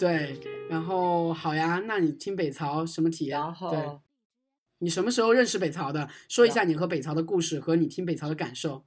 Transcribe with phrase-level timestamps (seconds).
[0.00, 0.40] 对，
[0.70, 3.38] 然后好呀，那你听北曹什么体验？
[3.38, 4.00] 然后对，
[4.78, 6.08] 你什么时候认识北曹的？
[6.26, 8.86] 说一下你和北曹的故事和你听北曹的感受。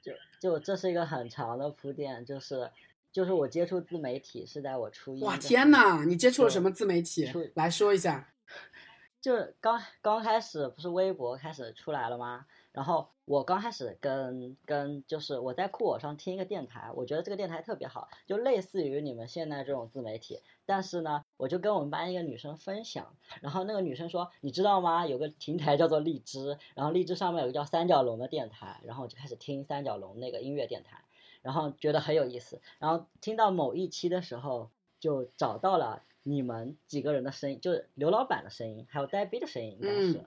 [0.00, 2.70] 就就这是一个很长的铺垫，就是
[3.12, 5.22] 就是我接触自媒体是在我初一。
[5.22, 5.70] 哇，天！
[5.70, 7.30] 呐，你接触了什么自媒体？
[7.54, 8.32] 来说一下。
[9.20, 12.46] 就刚刚开始不是微博开始出来了吗？
[12.72, 20.40] 然后我刚开始跟跟就是我在酷我上听一个电台，我觉得这个电台特别好，就类似于你们现在这种自媒体。
[20.64, 25.06] 但是呢，我就跟我们班一个女生分享，然后那个女生说，你知道吗？
[25.08, 31.02] 有个平台叫做荔枝，然后荔枝上面有个叫三角龙的电台，然后我就开始听三角龙那个音乐电台，
[31.42, 34.70] 然后觉得很有意思，然后听到某一期的时候，
[35.00, 40.12] 就找到了你们几个人的声音，就是刘老板的声音，还有呆逼的声音，应该是。
[40.12, 40.24] 嗯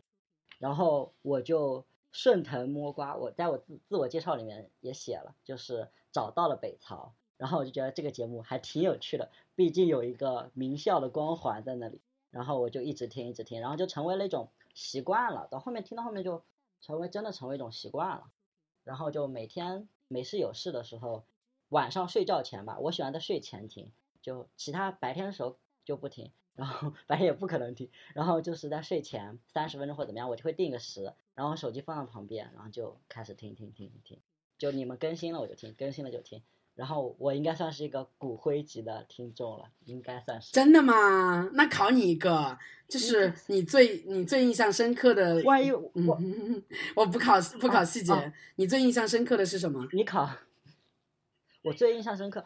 [0.59, 12.01] 然后我就顺藤摸瓜，我在我自自我介绍里面也写了，就是找到了北曹，然后我就觉得这个节目还挺有趣的，毕竟有一个名校的光环在那里，
[12.31, 16.43] 然后我就一直听一直听，然后就成为了一种习惯了，到后面听到后面就
[16.81, 18.31] 成为真的成为一种习惯了，
[18.83, 21.23] 然后就每天没事有事的时候，
[21.69, 34.19] 晚上睡觉前吧，我喜欢在睡前听，就其他白天的时候就不听，然后 白天也不可能听，然后就是在睡前三十分钟或怎么样，我就会定个时，然后手机放在旁边，然后就开始听听听听听，
[34.57, 36.41] 就你们更新了我就听，更新了就听，
[36.75, 40.51] 然后我应该算是一个骨灰级的听众了，应该算是。
[40.51, 41.49] 真的吗？
[41.53, 45.41] 那考你一个，就是你最你最印象深刻的。
[45.43, 46.61] 万一我、嗯，
[46.93, 49.87] 我不考不考细节，哦你最印象深刻的是什么？
[49.93, 50.29] 你考，
[51.61, 52.43] 我最印象深刻，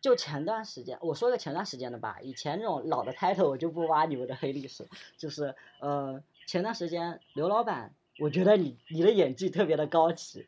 [0.00, 10.46] 就前段时间，我说个前段时间的吧，以前那种老的 title 我就不挖你们的黑历史，就是呃前段时间刘老板，我觉得你你的演技特别的高级，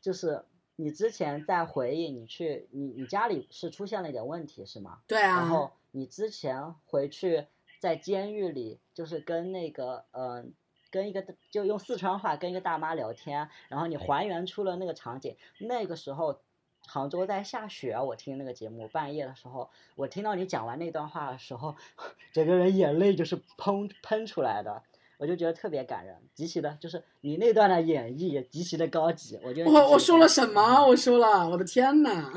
[0.00, 0.44] 就是
[0.76, 5.00] 你之前在回忆你去你你家里是出现了一点问题是吗？
[5.06, 7.46] 对啊，然后你之前回去
[7.80, 10.44] 在监狱里，就是跟那个嗯、呃
[10.88, 15.36] 跟一个就用四川话跟一个大妈聊天，然后你还原出了那个场景。
[15.58, 16.40] 那个时候
[16.86, 21.74] 杭州在下雪，我听那个节目，半夜的时候，我听到你讲完那段话的时候，
[22.32, 24.84] 整个人眼泪就是砰喷出来的。
[25.18, 30.86] 我就觉得特别感人，极其的，就是你那段的演绎也极其的高级，我觉得我我说了什么？
[30.86, 32.30] 我说了，我的天呐！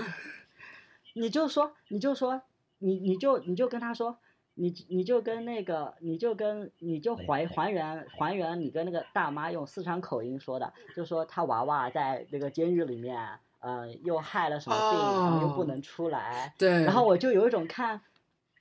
[1.15, 2.41] 你就说，你就说，
[2.77, 4.17] 你你就你就跟他说，
[4.53, 13.17] 你你就跟那个，你就跟你就还还原还原你跟那个大妈用四川口音说的，就说他娃娃在那个监狱里面，
[13.59, 17.99] 呃、又害了什么病，然后又不哦能出来，对，然后我就有一种看，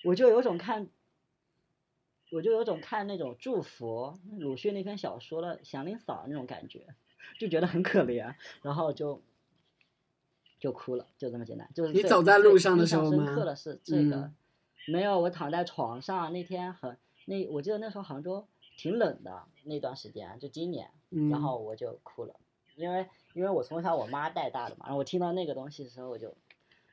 [0.04, 0.88] 我就有一种看，
[2.30, 6.86] 我就有种看那种祝福鲁迅那篇小说的《祥林嫂》那种感觉，
[7.38, 9.22] 就觉得很可怜，然后就
[10.58, 11.68] 就哭了，就这么简单。
[11.74, 13.80] 就是你走在路上的时候吗刻的是？
[13.82, 14.34] 这个，嗯。
[14.86, 16.96] 没有，我躺在床上那天很
[17.26, 18.46] 那我记得那时候杭州
[18.78, 22.34] 挺冷的那段时间，就今年，嗯，然后我就哭了，
[22.74, 26.34] 因为因为我从小我妈带大的嘛，然后我听到那个东西的时候我就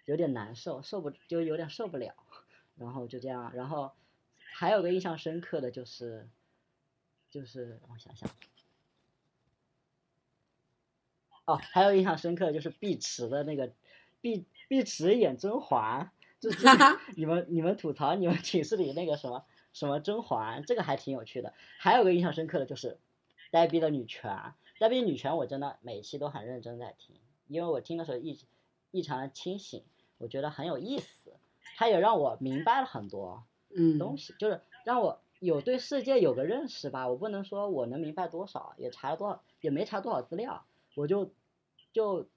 [0.04, 2.14] 有点难受，受不就有点受不了，
[2.76, 3.94] 然后就这样，然后
[4.58, 6.30] 还有个印象深刻的就是
[7.30, 8.30] 就是我想想，
[11.44, 13.74] 哦，还有印象深刻的就是碧池的那个
[14.22, 16.66] 碧碧池演甄嬛，就是
[17.18, 21.54] 你们你们吐槽你们寝室里那个什么什么甄嬛，这个还挺有趣的。
[21.78, 22.98] 还有个印象深刻的就是
[23.52, 28.40] 呆逼的女权，呆逼女权我真的每期都很认真在听，因为我听的时候异
[28.92, 29.84] 异常的清醒，
[30.18, 31.36] 我觉得很有意思，
[31.76, 33.44] 它也让我明白了很多
[33.76, 37.08] 嗯东西，就是让我有对世界有个认识吧。
[37.08, 40.66] 我不能说我能明白多少，也查了多少，也没查多少资料，
[40.96, 41.32] 我就
[41.94, 42.28] 就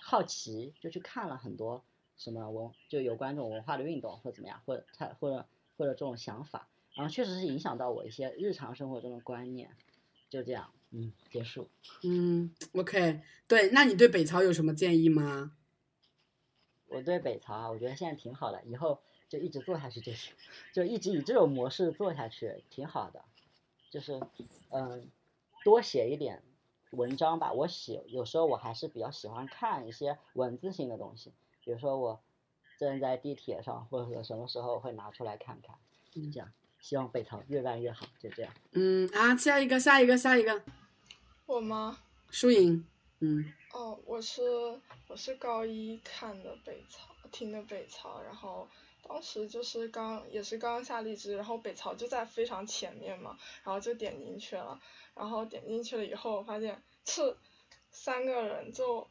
[0.00, 1.82] 好奇，就去看了很多
[2.16, 9.70] 什么文，就有关这种文化的运动或者怎么样，或者他或者或者这种想法，然后确实是影响到我一些日常生活中的观念。
[10.30, 11.68] 就这样，嗯，结束。
[12.04, 15.52] 嗯，OK，对，那你对北朝有什么建议吗？
[16.88, 19.02] 我对北朝啊，我觉得现在挺好的，以后
[19.32, 20.34] 就一直做下去就行，
[20.74, 23.24] 就一直以这种模式做下去，挺好的。
[23.88, 24.20] 就是，
[24.68, 25.10] 嗯、
[25.64, 26.42] 多写一点
[26.90, 27.50] 文章吧。
[27.50, 31.32] 我喜有时候我还是比较喜欢看一些文字性的东西，
[31.64, 32.20] 比如说我
[32.78, 35.76] 正在地铁上或者什么时候会拿出来看看，
[36.14, 36.52] 嗯这样。
[36.78, 38.52] 希望北朝越办越好，就这样。
[38.72, 40.62] 嗯啊，下一个，下一个，下一个，
[41.46, 42.00] 我吗？
[42.28, 42.86] 输赢，
[43.20, 44.42] 嗯哦，我是
[45.08, 48.68] 我是高一看的北朝，听的北朝，然后
[49.06, 54.80] 当时就是刚也是刚下荔枝，然后北曹就在非常前面嘛，然后就点进去了，
[55.14, 57.36] 然后点进去了以后，我发现这
[57.90, 59.08] 三个人就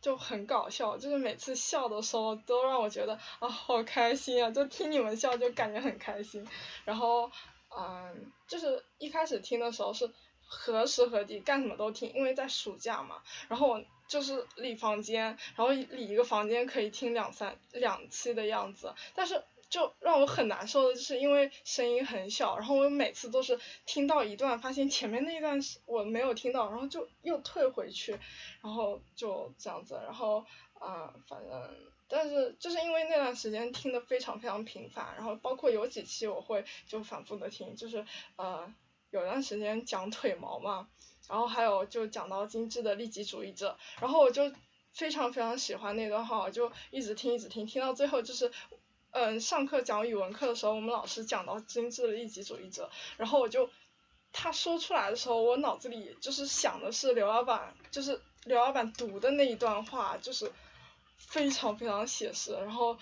[0.00, 6.46] 就很搞笑，就是每次笑的时候都让我觉得啊好开心啊，就听你们笑就感觉很开心。
[6.84, 7.30] 然后
[7.76, 10.10] 嗯，就是一开始听的时候是
[10.46, 13.22] 何时何地干什么都听，因为在暑假嘛。
[13.48, 19.42] 然后我就是理房间，然后理一个房间可以听两三两期的样子，但是。
[19.70, 28.18] 就让我很难受的，就是因为声音很小，然后我每次都是听到一段，发现前面那一段我没有听到，然后就又退回去，
[28.62, 31.76] 然后就这样子，然后啊，反正
[32.08, 38.04] 但是就是因为那段时间听的非常非常频繁，然后包括有几期我会就反复的听，就是
[38.34, 38.74] 呃
[39.12, 40.88] 有段时间讲腿毛嘛，
[41.30, 44.52] 然后还有就讲到精致的利己主义者，然后我就
[44.92, 48.52] 非常非常喜欢那段话，我就一直听一直听，听到最后就是。
[49.12, 53.68] 嗯，上课讲语文课的时候，我们老师讲到精致的利己主义者，然后我就
[54.32, 60.52] 他说出来的时候，我脑子里就是想的是刘老板，就是刘老板读的那一段话，就是
[61.16, 62.96] 非常非常写实，然后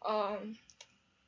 [0.00, 0.54] 嗯，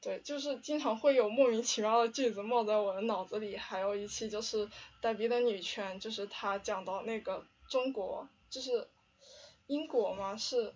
[0.01, 4.69] 对，就是经常会有莫名其妙的句子冒在我的脑子里，还有一期就是
[5.01, 8.89] 呆逼的女权，就是他讲到那个中国，就是
[9.67, 10.75] 英国嘛，是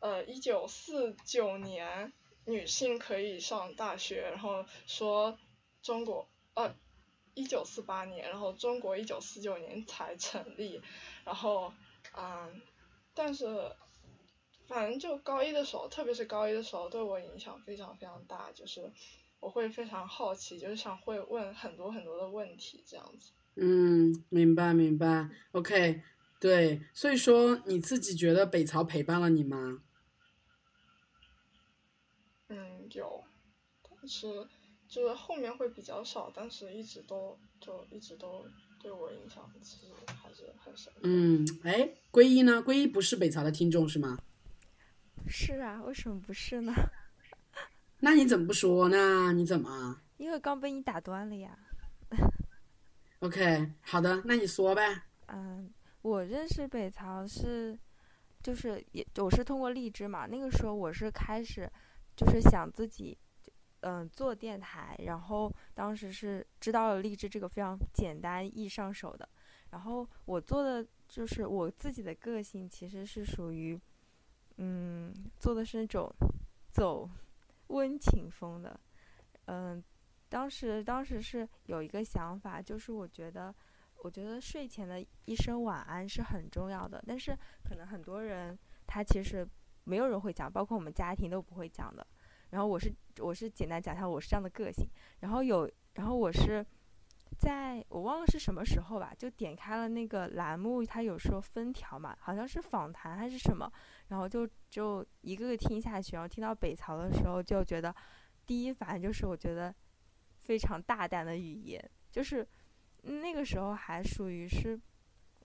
[0.00, 2.12] 呃一九四九年。
[2.46, 5.38] 女性可以上大学，然后说
[5.80, 6.74] 中国呃
[7.32, 10.82] 一九四八年，然后中国一九四九年才成立，
[11.24, 11.72] 然后
[12.14, 12.60] 嗯，
[13.14, 13.74] 但是
[14.66, 18.90] 反正就高一的时候，特别是高一的时候，对我影响非常非常大，就是
[19.40, 23.32] 我会非常好奇，就是想会问很多很多的问题这样子。
[23.56, 26.02] 嗯，明白明白，OK，
[26.40, 29.82] 对，所以说你自己觉得北曹陪伴了你吗？
[32.48, 33.22] 嗯，有，
[33.82, 34.48] 但是
[34.88, 38.44] 就是后面会比较少，但是一直都就一直都
[38.82, 40.92] 对我影响其实还是很深。
[41.02, 42.60] 嗯，哎，归一呢？
[42.60, 44.18] 归一不是北曹的听众是吗？
[45.26, 46.72] 是啊，为什么不是呢？
[48.00, 49.32] 那你怎么不说呢？
[49.32, 50.00] 你怎么？
[50.16, 51.58] 因为刚被你打断了呀。
[53.20, 55.02] OK，好的，那你说呗。
[55.28, 55.72] 嗯，
[56.02, 57.78] 我认识北曹是，
[58.42, 61.70] 就是也我是通过荔枝嘛，那个时候我是开始。
[62.16, 63.18] 就是想自己，
[63.80, 69.28] 嗯，做电台，然后当时是知道了荔枝这个非常简单易上手的，
[69.70, 73.76] 然后我做的就是我自己的个性其实是属于，
[74.56, 76.12] 嗯，做的是那种
[76.70, 77.08] 走
[77.68, 78.78] 温情风的，
[79.46, 79.82] 嗯，
[80.28, 83.54] 当时当时是有一个想法，就是我觉得
[84.02, 89.46] 我觉得睡前的一声晚安是很重要的，但是可能很多人他其实。
[89.86, 92.06] 没有人会讲，包括我们家庭都不会讲的。
[92.48, 94.88] 然后我是我是简单讲一下，我是这样的个性。
[95.20, 96.64] 然后有，然后我是
[97.38, 103.70] 在我忘了是什么时候吧，就点开了那个栏目，它有时候分条嘛，好像是访谈还是什么，
[104.08, 107.94] 然后就就一个个听下去，然后听到北曹的时候，就觉得
[108.46, 109.74] 第一反应就是我觉得
[110.38, 112.46] 非常大胆的语言，就是
[113.02, 114.80] 那个时候还属于是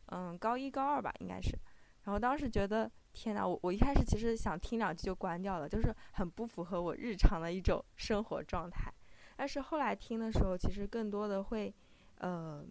[0.08, 1.58] 嗯高一高二吧，应该是。
[2.04, 2.90] 然后当时觉得。
[3.12, 8.94] 天呐，我我一开始其实想听两句就关掉了，就是很不符合我日常的一种生活状态。
[9.36, 11.74] 但是后来听的时候，其实更多的会，
[12.20, 12.64] 呃，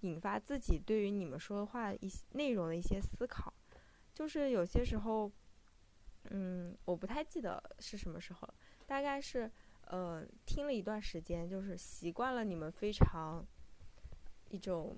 [0.00, 3.52] 引发自己对于你们说的话一些内容的一些思考。
[4.14, 5.30] 就是有些时候，
[6.30, 8.48] 嗯，我不太记得是什么时候，
[8.86, 9.50] 大概是
[9.86, 13.44] 呃听了一段时间，就是习惯了你们非常
[14.50, 14.96] 一种，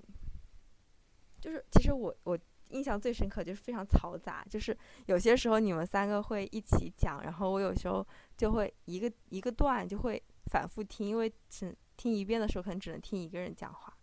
[1.41, 2.37] 就是其实我我。
[2.69, 8.05] 印象最深刻就是非常嘈杂，就是有些时候你们三个会一起讲，然后我有时候
[8.35, 13.95] 就会一个一个段就会反复听，因为只听一遍的时候可能只能听一个人讲话，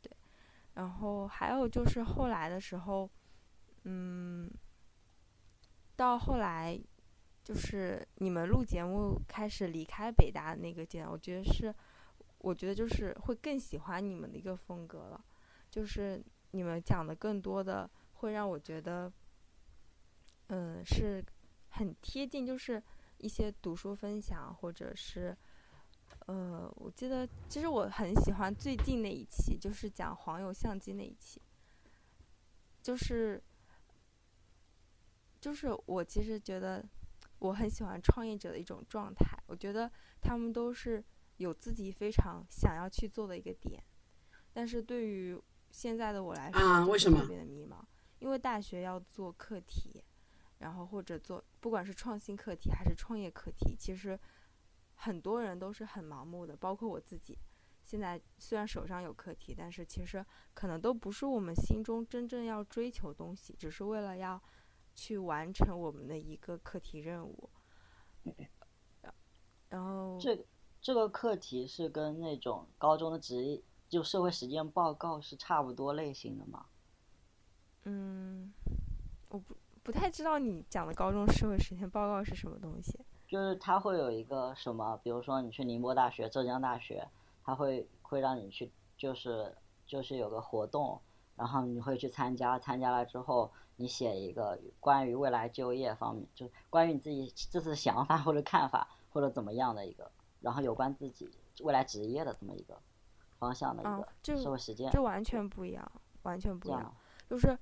[0.00, 0.08] 对。
[0.74, 3.10] 然后还有就是后来的时候，
[3.82, 4.48] 嗯，
[5.96, 6.78] 到后来
[7.42, 11.74] 就是你们录节目开始离开北大那个阶段，我觉得是，
[12.38, 15.24] 我觉得就是会更喜欢你们的一个风格了，
[15.70, 16.22] 就是
[16.52, 17.90] 你们讲的更多的。
[18.18, 19.12] 会让我觉得，
[20.46, 21.22] 嗯，是
[21.68, 22.82] 很贴近，就是
[23.18, 25.36] 一些读书分享，或者是，
[26.26, 31.38] 呃，我记得其实我很喜欢最近那一期，就是讲黄油相机那一期，
[32.80, 33.42] 就是，
[35.44, 36.82] 就是我其实觉得
[37.40, 41.04] 我很喜欢创业者的一种状态，我觉得他们都是
[41.36, 43.84] 有自己非常想要去做的一个点，
[44.54, 45.38] 但是对于
[45.70, 47.84] 现在的我来说啊，为什么特别的迷茫？
[48.20, 50.02] 因为大学要做课题，
[50.60, 54.18] 然后或者做不管是创新课题还是创业课题，其实
[54.94, 57.36] 很多人都是很盲目的，包括我自己。
[57.82, 60.24] 现在虽然手上有课题，但是其实
[60.54, 64.42] 可能都不是我们心中真正要追求东西，只是为了要
[64.94, 67.50] 去完成我们的一个课题任务。
[69.68, 70.46] 然后这
[70.80, 76.66] 这个课题是跟那种高中的职业就社会实践报告是差不多类型的吗？
[77.84, 78.52] 嗯，
[79.28, 82.98] 我不不太知道你讲的高中社会实践报告是什么东西。
[83.26, 87.08] 就是它会有一个什么，比如说你去宁波大学、浙江大学，
[87.42, 89.54] 它会会让你去，就是
[89.86, 91.00] 就是有个活动，
[91.34, 102.76] 然后你会去参加，参加了之后你写一个关于未来就业方面，就关于你自己这次想法或者看法或者怎么样的一个，然后有关自己未来职业的这么一个
[103.38, 105.90] 方向的一个这社会实践，这完全不一样，
[106.22, 106.94] 完全不一这样，
[107.28, 107.58] 就是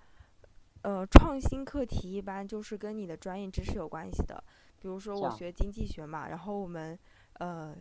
[0.83, 4.43] 呃，创新课题一般就是跟你的专业知识有关系的。
[4.81, 6.99] 比如说我学经济学嘛，然后我们
[7.35, 7.73] 呃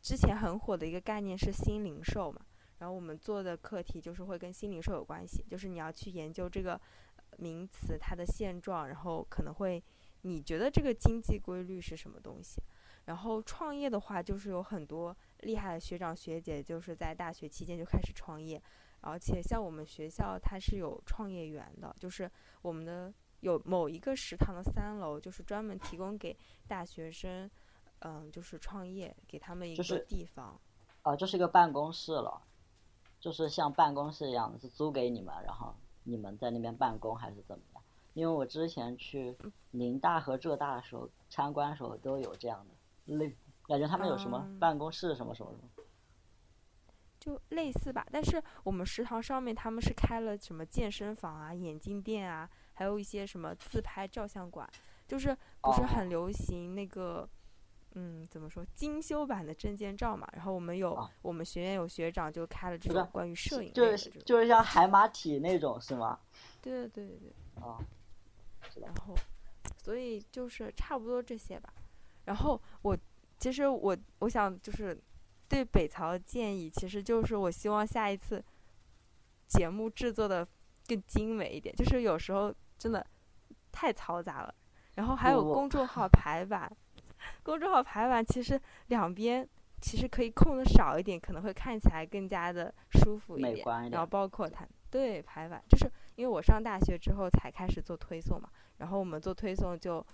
[0.00, 2.40] 之前很火的一个概念是新零售嘛，
[2.78, 6.74] 然后我们做的课题就是会跟新零售有关系，就是你要去研究这个
[7.09, 9.82] 呃名词它的现状，然后可能会
[10.22, 12.62] 你觉得这个经济规律是什么东西。
[13.06, 18.62] 然后创业的话，就是有很多厉害的学长学姐，就是在大学期间就开始创业，
[19.00, 22.30] 而且像我们学校它是有创业园的，就是
[22.62, 26.36] 我们的有某一个食堂的三楼，就是专门提供给
[26.68, 27.50] 大学生，
[28.00, 30.60] 嗯，就是创业，给他们一个就是地方。
[31.02, 32.40] 啊，就是一个办公室了，
[33.18, 37.82] 就是像办公室一样的，是租给你们，然后你们在那边办公还是怎么样？
[38.14, 39.36] 因为我之前去
[39.70, 45.84] 宁大和浙大的时候参观的时候都有这样的类，感觉他们有什么嗯办公室什么什么什么。
[47.20, 54.66] 就类似吧，但是我们食堂上面他们是开了什么健身房啊、眼镜店啊，还有一些什么自拍照相馆，
[55.06, 57.28] 就是不是哦很流行那个，
[57.94, 60.28] 嗯，怎么说精修版的证件照嘛？
[60.32, 66.18] 然后我们有、哦我们学院有学长就开了这种关于摄影就是类的，就是像海马体那种是吗？
[66.62, 67.62] 对对对对对。
[67.62, 67.78] 啊、
[68.80, 69.14] 然后，
[69.76, 71.72] 所以就是差不多这些吧。
[72.24, 72.96] 然后我
[73.38, 74.96] 其实我我想就是
[75.48, 78.42] 对北曹的建议，其实就是我希望下一次
[79.48, 80.46] 节目制作的
[80.86, 83.04] 更精美一点，就是有时候真的
[83.72, 84.54] 太嘈杂了。
[84.94, 86.70] 然后还有公众号排版，
[87.42, 89.48] 公众号排版其实两边
[89.80, 93.54] 其实可以空的少一点，可能会看起来更加的舒服一点。
[93.54, 94.06] 美观一然后。
[94.06, 100.04] 包括它对排版，就是因为我上大学之后才开始做推送嘛，然后我们做推送就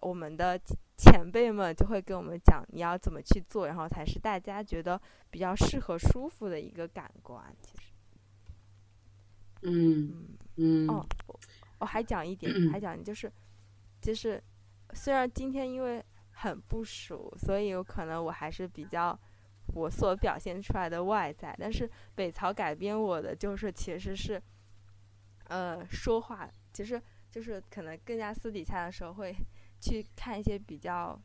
[0.00, 0.58] 我们的
[0.96, 7.44] 前辈们就会给我们讲你要怎么去做，然后才是大家觉得比较适合舒服的一个感官。
[7.60, 7.92] 其实，
[9.62, 11.40] 嗯嗯，嗯哦，我
[11.80, 13.30] 我还讲一点， 还讲就是，
[14.00, 14.42] 就是
[14.94, 16.02] 虽然今天因为
[16.42, 19.18] 很不熟，所以有可能我还是比较
[19.74, 24.40] 我所表现出来的外在，但是北曹改编我的就是其实是，
[25.48, 29.34] 呃，说话其实就是可能更加私底下的时候会
[29.80, 31.20] 去看一些比较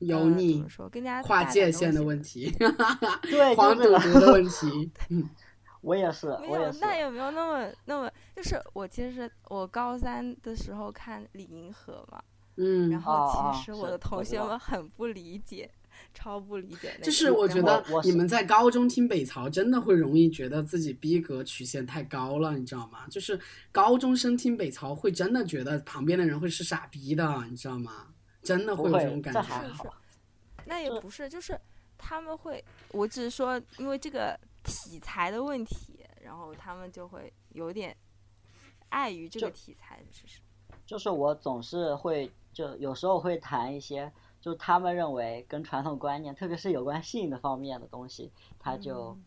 [0.00, 2.50] 呃怎油腻么、说更加跨界限的问题，
[3.22, 4.90] 对，黄赌毒的问题。
[5.82, 6.80] 我也是，没有，我也是。
[6.80, 12.20] 那也没有那么那么，就是我其实我高三的时候看李银河嘛，
[12.56, 15.70] 嗯，然后其实我的同学们很不理解，
[16.14, 17.04] 超不理解那个。
[17.04, 23.06] 就是我觉得你们在高中听北曹，真的会容易觉得自己逼格曲线太高了，你知道吗？
[23.10, 23.38] 就是
[23.70, 28.08] 高中生听北曹，会真的觉得旁边的人会是傻逼的，你知道吗？
[28.42, 29.40] 真的会有这种感觉。
[29.40, 30.18] 这还好是是
[30.64, 31.60] 那也不是，就是
[31.98, 37.94] 他们会，我只是说因为这个题材的问题，然后他们就会有点
[38.88, 40.40] 碍于这个题材，就是。
[40.84, 44.10] 就是我总是会，就有时候会谈一些，
[44.40, 49.24] 就他们认为跟传统观念，特别是有关性的方面的东西，他就、嗯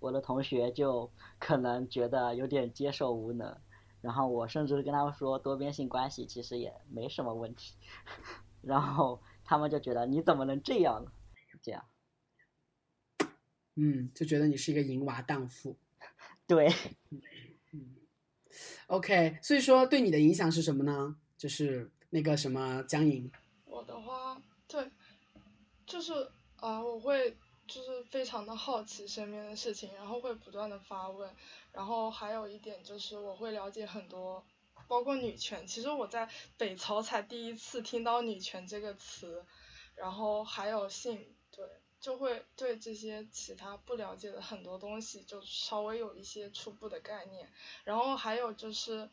[0.00, 3.58] 我的同学就可能觉得有点接受无能，
[4.00, 7.74] 然后我甚至跟他们说多边性关系其实也没什么问题，
[8.62, 11.10] 然后他们就觉得你怎么能这样呢？
[11.60, 11.84] 这样，
[13.74, 15.76] 嗯，就觉得你是一个淫娃荡妇。
[16.46, 16.72] 对，
[18.86, 21.16] OK，所以说对你的影响是什么呢？
[21.36, 23.30] 就是那个什么江莹，
[23.64, 24.90] 我的话，对，
[25.86, 27.36] 就是啊、我会
[27.66, 31.34] 就是非常的好奇身边的事情，然后会不断的发问，
[31.72, 34.44] 然后还有一点就是我会了解很多，
[34.88, 35.66] 包括女权。
[35.66, 39.44] 其实我在北曹才第一次听到女权这个词，
[39.94, 41.64] 然后还有性，对，
[42.00, 47.52] 就会对这些其他不了解的很多东西就稍微有一些初步的概念，
[47.84, 49.08] 然后还有就是，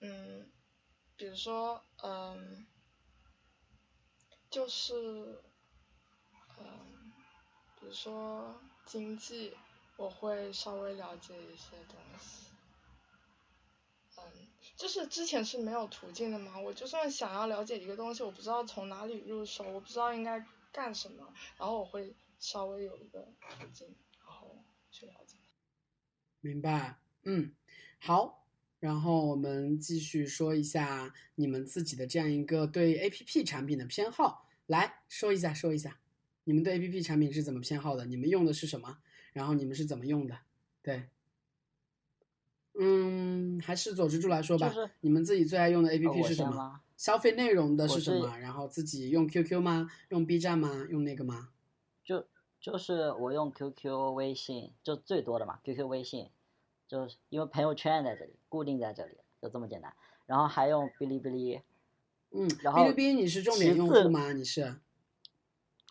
[0.00, 0.50] 嗯，
[1.20, 2.66] 比如说，嗯。
[4.50, 5.40] 就是，
[6.58, 7.12] 嗯，
[7.78, 8.52] 比如说
[8.84, 9.56] 经济，
[9.96, 12.46] 我会稍微了解一些东西。
[14.18, 14.22] 嗯，
[14.76, 25.36] 就是之前是没有途径的嘛，我就算想要了解一个东西，我不知道从哪里入手，我不知道应该干什么，然后我会稍微有一个途径，然后去了解。
[26.40, 27.54] 明白，嗯，
[28.00, 28.39] 好，
[28.80, 35.98] 然后我们继续说一下你们自己的这样一个对 A P P 产品的偏好，来说一下，说一下，
[36.44, 38.06] 你们对 A P P 产品是怎么偏好的？
[38.06, 38.98] 你们用的是什么？
[39.32, 40.36] 然后你们是怎么用的？
[40.82, 41.04] 对，
[42.78, 46.80] 嗯，还是左之柱来说吧，就是你们自己最爱用的 A P 呃 P 是什么？
[46.96, 48.38] 消费内容的我是是什么？
[48.38, 49.90] 然后自己用 Q Q 吗？
[50.08, 50.86] 用 B 站吗？
[50.90, 51.50] 用那个吗？
[52.04, 52.26] 就
[52.60, 56.28] 就是我用 QQ、微信，就最多的嘛，QQ、微信，
[56.90, 59.94] 就是因为朋友圈在这里，固定在这里，就这么简单。
[60.26, 61.62] 然后还用哔哩哔哩，
[62.32, 64.32] 嗯，然后哔哩哔哩你是重点用户吗？
[64.32, 64.80] 你是？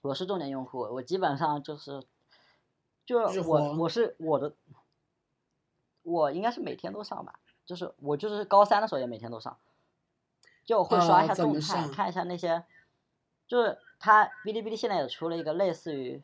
[0.01, 2.03] 我是重点用户，我基本上就是，
[3.05, 4.53] 就日我我是我的，
[6.03, 9.57] 我应该是每天都上吧，就是我就是高三的时候也每天都上，
[10.65, 12.65] 就会刷一下动态，上看一下那些，
[13.47, 16.21] 就是它哔哩哔哩现在也出了一个类似于，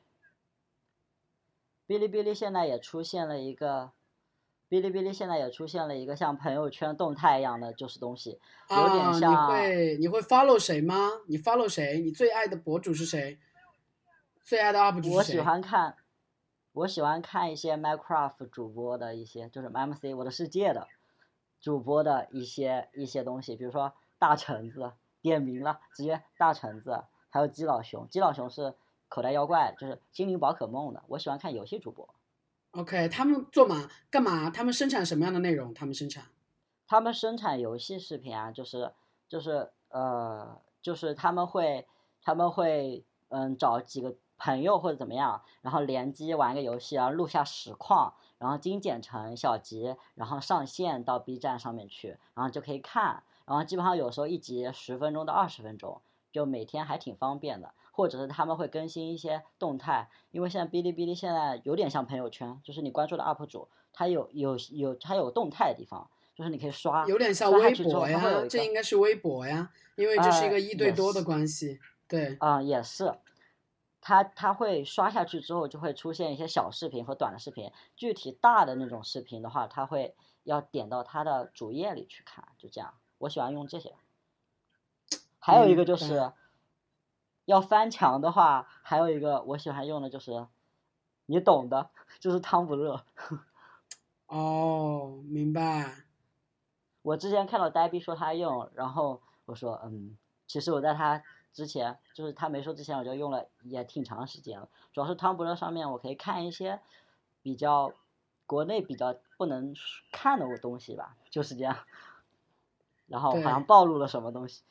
[1.88, 3.94] 哔哩哔哩现在也出现了一个，
[4.70, 11.10] 哔哩哔哩现在也出现了一个像朋友圈动态一样的就是东西，有啊，点像你会你会 follow 谁吗？
[11.28, 12.00] 你 follow 谁？
[12.00, 13.40] 你最爱的博主是谁？
[14.44, 15.40] 最爱的 UP 主我喜？
[15.40, 15.96] 欢看，
[16.72, 20.88] 我喜欢看一些 Minecraft 主播的一些，就是 MC 我的世界的
[21.62, 28.74] 主播的一些一些东西，比如说大橙子点名了，直接大橙子，还有基老熊，基老熊是
[29.10, 31.04] 口袋妖怪，就是精灵宝可梦的。
[31.08, 32.10] 我喜欢看游戏主播，
[32.76, 33.88] OK，他们做嘛？
[34.10, 34.50] 干嘛？
[34.50, 35.74] 他们生产什么样的内容？
[35.74, 36.26] 他们生产
[36.86, 38.92] 他们生产游戏视频啊，就是
[39.30, 41.88] 就是呃，就是他们会
[42.22, 56.02] 他们会嗯找几个朋友或者怎么样，然后联机玩个游戏，然后录下实况，然后精简成小集，然后上线到 B 站上面去，然后就可以看，然后基本上有时候一集十分钟到二十分钟，
[56.34, 57.74] 就每天还挺方便的。
[57.96, 71.80] 或者是他们会更新一些动态，因为现在哔哩哔哩现在有点像朋友圈，就是你关注的 UP 主，他有有有他有动态的地方，就是你可以刷，有点像微博呀它会有一，个这应该是微博呀，因为这是一个呃一对多的关系。
[72.06, 73.18] 对，啊、也是，
[74.02, 82.94] 他他会刷下去之后就会出现一些小视频和短的视频，具体大的那种视频的话，他会要点到他的主页里去看，就这样。
[83.20, 83.94] 我喜欢用这些。
[85.40, 86.32] 还有一个就明是，
[87.46, 90.48] 要翻墙的话，还有一个我喜欢用的就是，
[91.26, 93.06] 你懂的，就是汤不热。
[94.28, 96.04] 哦，明白。
[97.04, 104.68] 我之前看到呆逼说他用，然后我说嗯，其实我在他之前，就是他没说之前，我就用了也挺长时间了。
[104.92, 106.80] 主要是汤不热上面我可以看一些
[107.44, 107.94] 比较
[108.48, 109.76] 国内比较不能
[110.12, 111.78] 看的东西吧，就是这样。
[113.08, 114.64] 然后好像暴露了什么东西，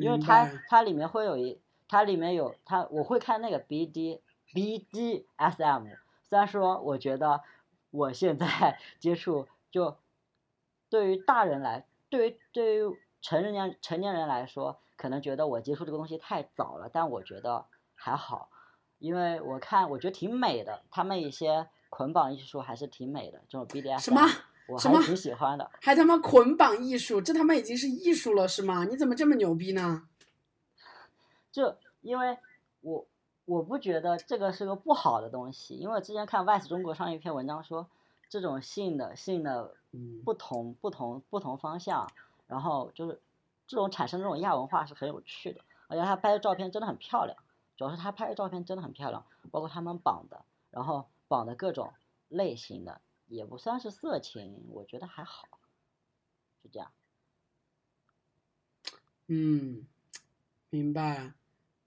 [0.00, 4.20] 因为它它里面会有一，它里面有它我会看那个 B D
[4.52, 5.86] B D S M，
[6.28, 7.42] 虽然说我觉得
[7.90, 9.96] 我现在 接触就
[10.88, 18.50] 对于大人来，对于对于成人年成年人来说，可能觉得我接触这个东西太早了，但我觉得还好，
[18.98, 24.22] 因为我看我觉得挺美的，他们一些捆绑艺术还是挺美的，这种 B D S 什么
[24.68, 25.70] 我还挺喜欢的。
[25.80, 28.84] 还他妈捆绑艺术，这他妈已经是艺术了是吗？
[28.84, 30.08] 你怎么这么牛逼呢？
[31.52, 32.36] 就因为
[32.80, 33.06] 我
[33.44, 37.88] 我不觉得这个是个不好的东西，因为我之前看 VICE 中国上一篇文章说，
[38.28, 42.10] 这种性的性的嗯不同不同不同方向，
[42.46, 43.20] 然后就是
[43.66, 47.36] 这种产生这种亚文化是很有趣的，而且他拍的照片真的很漂亮，
[47.76, 51.92] 主要是他拍的照片真的很漂亮，包括他们绑的，然后绑的各种
[52.28, 55.46] 类型的，也不算是色情，我觉得还好，
[56.62, 56.90] 就这样。
[59.28, 59.86] 嗯，
[60.70, 61.32] 明白。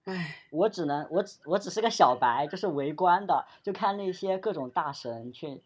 [0.04, 5.62] 唉，我只能我只我只是个小白，就是围观的，就看那些各种大神去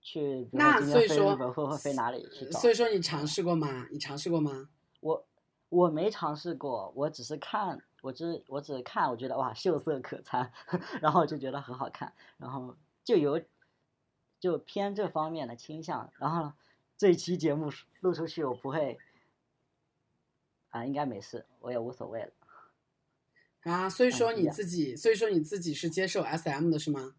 [0.00, 2.70] 去，比如那说今所以说天飞日本会会飞哪里去找所。
[2.70, 3.86] 以说你尝试过吗？
[3.90, 4.68] 你尝试过吗？
[5.00, 5.24] 我
[5.68, 10.52] 我没尝试过，我只是看，我只我只是看，我觉得哇秀色可餐，
[11.00, 13.40] 然后就觉得很好看，然后就有
[14.42, 16.12] 就偏这方面的倾向。
[16.18, 16.52] 然后
[16.96, 18.98] 这期节目录出去，我不会
[20.70, 22.32] 啊，应该没事，我也无所谓了。
[23.60, 27.14] 啊，所以说你自己，所以说你自己是接受 SM 的是吗？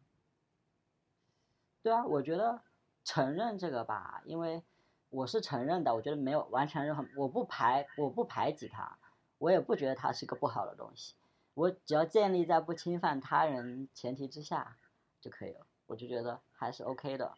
[1.81, 2.61] 对啊，我觉得
[3.05, 4.61] 承认这个吧，因为
[5.07, 8.99] 我是承认的，我觉得没有完全任何，我不排我不排挤它，
[9.37, 11.15] 我也不觉得它是个不好的东西，
[11.53, 14.77] 我只要建立在不侵犯他人前提之下
[15.21, 17.33] 就可以了，我就觉得还是 OK 的。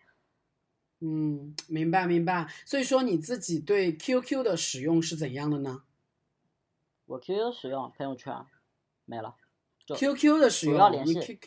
[0.99, 2.47] 嗯，明白明白。
[2.65, 5.84] 所以说你自己对 QQ 的使用是怎样的呢
[7.05, 8.34] 我 QQ 使用朋友圈
[9.05, 9.36] 没了
[9.88, 11.39] ，？QQ 的使用，主要联系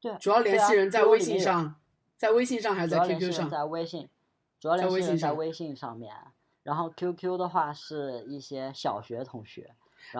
[0.00, 1.80] 对，主要联系人在微信上，
[2.16, 3.50] 在微信上还是在 QQ 上？
[3.50, 4.08] 在微信，
[4.60, 6.14] 主要联系人在在微信上面，
[6.62, 9.74] 然后 QQ 的话是一些小学同学，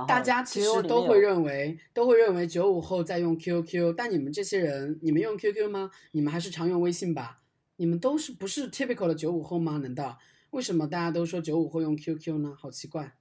[0.06, 5.90] 大家其实都会认为，都会认为九五后在用 QQ，但你们这些人，你们用 QQ 吗？
[6.12, 7.40] 你们还是常用微信吧？
[7.76, 9.78] 你们都是不是 typical 的九五后吗？
[9.78, 10.18] 难道
[10.50, 12.54] 为什么大家都说九五后用 QQ 呢？
[12.58, 13.14] 好奇怪。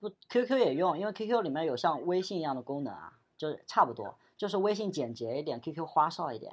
[0.00, 6.52] 不 QQ 也用，因为 QQ 里面有像微信一样的功能啊，就是差不多，就是微信简洁一点，QQ 花哨一点。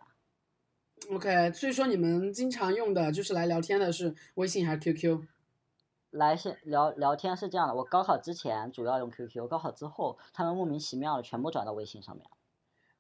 [1.09, 5.21] OK，所以说你们经常用的就是来聊天的是微信还是 QQ？
[6.11, 12.31] 来先聊聊天是这样的，我高考之前主要用 QQ，高考之后他们莫名其妙的全部转到微信上面了。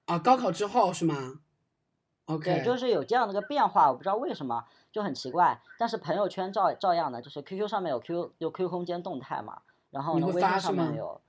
[0.05, 1.41] 啊，高考之后是吗
[2.25, 5.61] ？OK，对，就是有这样的一个变化，我不知道为什么，就很奇怪。
[5.77, 11.21] 但是朋友圈照照样的，就是 QQ 上面有 Q 有 QQ 空间动态嘛，然后你呢，微信上面有。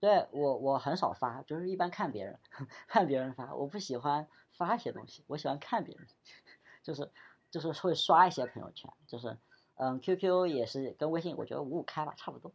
[0.00, 2.38] 对我我很少发，就是一般看别人
[2.86, 6.06] 看别人发，我不喜欢发一些东西，我喜欢看别人，
[6.84, 7.10] 就是
[7.50, 9.36] 就是会刷一些朋友圈，就是
[9.78, 12.52] 嗯，QQ 也是跟微信，我觉得五五开吧，差不多。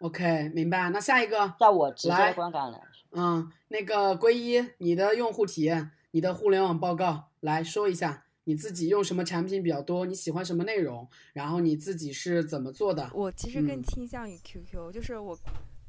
[0.00, 0.90] OK，明白。
[0.90, 13.10] 那下一个，在我直接的观感来说，嗯，那个归一，你的用户体验，你的互联网报告，来说一下你自己用什么产品比较多，你喜欢什么内容，然后你自己是怎么做的？
[13.12, 15.38] 我其实更嗯倾向于 QQ，、就是我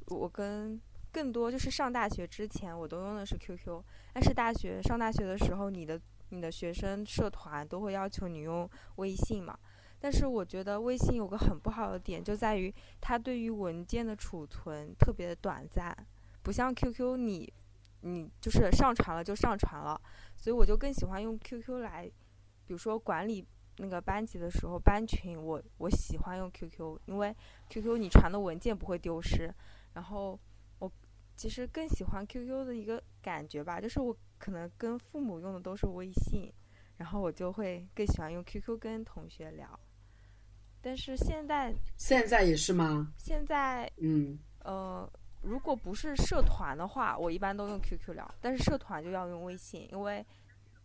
[0.08, 0.80] 我跟
[1.12, 3.82] 更多就是上大学之前我都用的是 QQ，
[4.14, 9.58] 但是大学上大学的时候，你的你的学生社团都会要求你用微信嘛。
[10.04, 15.96] 但是我觉得微信有个很不好的点，就在于它对于文件的储存特别的短暂，
[16.42, 17.54] 不像 QQ 你
[18.02, 20.02] 你就是上传了就上传了，
[20.36, 22.12] 所以我就更喜欢用 QQ 来，
[22.66, 23.46] 比如说管理
[23.78, 27.36] 那个班级的时候，班群我我喜欢用 QQ，因为
[27.70, 29.54] QQ 你传的文件不会丢失，
[29.94, 30.40] 然后
[30.80, 30.92] 我
[31.38, 36.52] 其实更喜欢 QQ 的一个感觉吧，就是我可能跟父母用的都是微信，
[36.98, 39.80] 然后我就会更喜欢用 QQ 跟同学聊，
[40.82, 43.14] 但是现在现在也是吗？
[43.18, 45.08] 现在嗯，呃，
[45.42, 50.26] 如果不是社团的话，我一般都用 QQ 聊，但是社团就要用微信，因为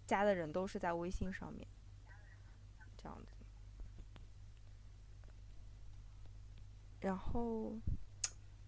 [0.06, 1.66] 加的人都是在微信上面，
[2.96, 3.38] 这样子。
[7.00, 7.72] 然后，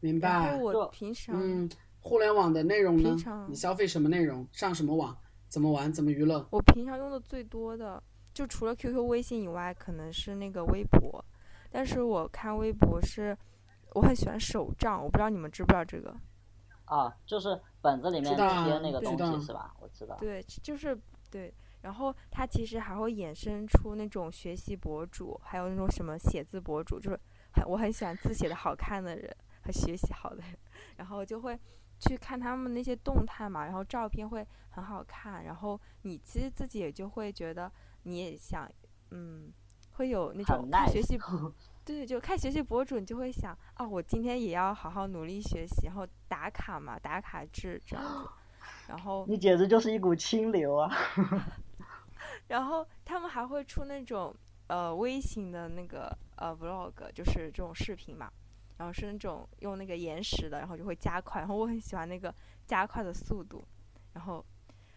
[0.01, 0.63] 明然后白。
[0.63, 1.69] 我平常、嗯，
[2.01, 3.19] 互联网的内容呢平？
[3.19, 4.47] 常你消费什么内容？
[4.53, 5.17] 上什么网？
[5.49, 5.93] 怎么玩？
[5.93, 6.47] 怎么娱乐？
[6.51, 8.01] 我平常用的最多的，
[8.39, 11.25] 就除了 QQ、微信以外，可能是那个微博。
[11.69, 13.37] 但是我看微博是，
[13.95, 16.17] 我很喜欢手账，我不知道你们知不知道这个。
[16.85, 19.75] 啊，就是本子里面贴那个东西是吧？
[19.81, 20.15] 我知道。
[20.21, 20.97] 对，就是
[21.33, 21.53] 对。
[21.83, 27.19] 然后它其实还会衍生出那种学习博主，还有那种什么写字博主，就是
[27.51, 30.57] 很我很喜欢字写的好看的人和学习好的人，
[30.97, 31.59] 然后就会
[31.99, 37.71] 去看他们那些动态嘛，然后照片会很好看，然后你其实自己也就会觉得
[38.09, 38.71] 你也想，
[39.11, 39.53] 嗯，
[39.93, 41.19] 会有那种看学习
[41.85, 48.29] 对，就看学习博主，你就会想，啊，我今天也要好好努力学习，然后打卡嘛，打卡制这样子，
[48.89, 50.91] 然后你简直就是一股清流啊！
[52.49, 54.35] 然后他们还会出那种
[54.67, 58.31] 呃微型的那个呃 vlog，就是这种视频嘛，
[58.77, 62.35] 然后是那种用那个延时的，然后就会加快，然后我很喜欢那个
[62.67, 63.65] 加快的速度，
[64.13, 64.45] 然后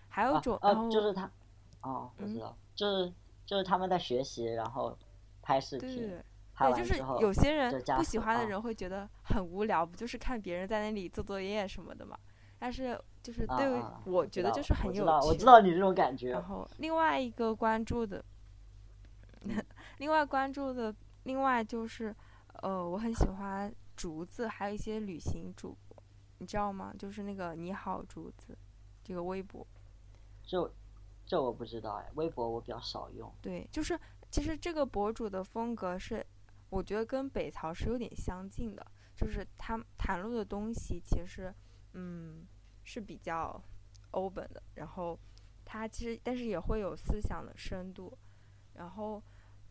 [0.09, 1.31] 还有一种，啊然后啊就是他，
[1.81, 3.13] 哦，不知嗯道，就是
[3.45, 4.97] 就是他们在学习，然后
[5.41, 5.95] 拍视频，
[6.59, 12.17] 对就是有些人不喜欢的人会觉得很无聊，不就是看别人在那里做作业什么的嘛？
[12.59, 16.43] 但是就是啊对我觉得就是很有我知道，我趣知道你这种感觉然。
[16.43, 18.23] 后另外一个关注的，
[19.97, 22.15] 另外关注的，另外就是，
[22.61, 25.97] 呃，我很喜欢竹子，还有一些旅行主播，
[26.37, 26.93] 你知道吗？
[26.99, 28.55] 就是那个你好竹子，
[29.03, 29.65] 这个微博，
[30.43, 30.71] 这
[31.25, 33.31] 这我不知道哎，微博我比较少用。
[33.41, 36.25] 对，就是其实这个博主的风格是，
[36.69, 41.53] 我觉得跟北曹是有点相近的，就是他谈论的东西其实，
[41.93, 42.45] 嗯，
[42.83, 43.61] 是比较
[44.11, 45.17] open 的，然后
[45.63, 48.17] 他其实但是也会有思想的深度，
[48.73, 49.23] 然后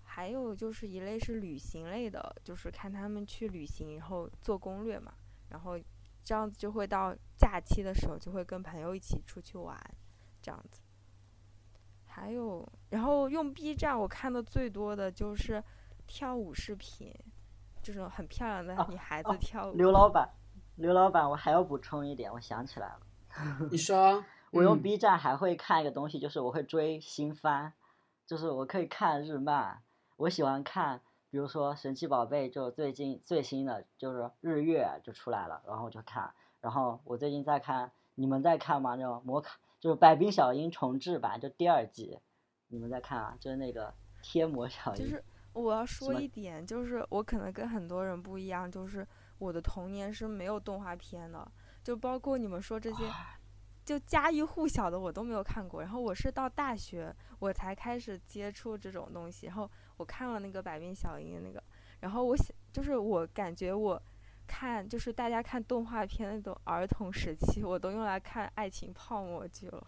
[0.02, 5.14] 还有就是一类是旅行类的，就是看他们去旅行，然后做攻略嘛，
[5.48, 5.78] 然后
[6.24, 9.78] 这样子就会到假期的时候就会跟朋友一起出去玩，
[10.40, 10.80] 这样子。
[12.10, 15.62] 还有，然后用 B 站我看的最多的就是
[16.06, 17.14] 跳舞视频，
[17.82, 19.74] 这种很漂亮的啊女孩哦子跳舞。
[19.76, 20.28] 刘老板，
[20.76, 23.00] 刘老板，我还要补充一点，我想起来了，
[23.70, 27.72] 你说，我用嗯 B 站还会看一个东西，就是我会追新番，
[28.26, 29.82] 就是我可以看日漫，
[30.16, 36.32] 我喜欢看，比如说神奇宝贝，就最近最新的就是日月就出来了，然后我就看。
[36.60, 38.94] 然后我最近在看，你们在看吗？
[38.96, 42.20] 那种魔卡就是百变小樱重制版，就第二季，
[42.68, 43.34] 你们在看啊？
[43.40, 45.02] 就是那个贴膜小樱。
[45.02, 49.06] 就是我要说一点，就是我可能跟很多人不一样，就是
[49.38, 51.50] 我的童年是没有动画片的，
[51.82, 53.10] 就包括你们说这些，
[53.84, 55.80] 就家喻户晓的我都没有看过。
[55.80, 61.62] 然后我是到大学我才开始接触这种东西，然后我看了那个百变小樱那个，
[62.00, 64.00] 然后我想就是我感觉我
[64.50, 69.86] 看就是大家看动画片那种儿童时期，我都用来看爱情泡沫剧了。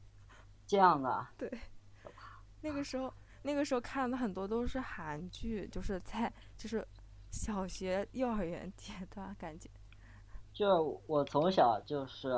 [0.68, 1.50] 这样的对，
[2.60, 3.10] 那个时候，
[3.42, 6.86] 那个时候看的很多都是韩剧，就是在就是
[7.30, 9.70] 小学、幼儿园阶段，感觉
[10.52, 12.28] 就我从小就是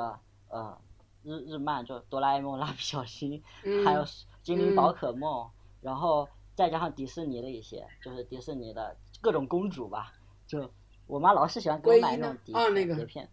[0.47, 0.79] 呃
[1.23, 3.43] 日日漫，就哆啦 A 梦、蜡笔小新，
[3.83, 4.07] 还有嗯
[4.43, 5.49] 精灵宝可梦，
[5.81, 10.13] 然后再加上迪士尼的一些，就是迪士尼的各种公主吧。
[10.47, 10.71] 就
[11.09, 13.27] 我妈老是喜欢给我买那种碟哦那个碟片，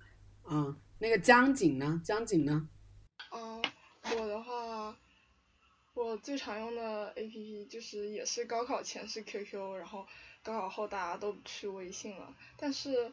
[0.49, 2.01] 嗯，那个江景呢？
[2.03, 2.67] 江景呢？
[3.31, 3.63] 嗯，
[4.19, 4.97] 我的话，
[5.93, 10.07] 我最常用的 APP 就是也是高考前是 QQ，然后
[10.43, 12.35] 高考后大家都去微信了。
[12.57, 13.13] 但是，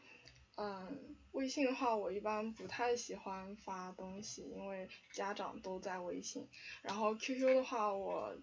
[0.56, 6.48] 嗯，微信的话我一般不太喜欢发东西，因为家长都在微信。
[6.82, 8.34] 然后 QQ 的话，我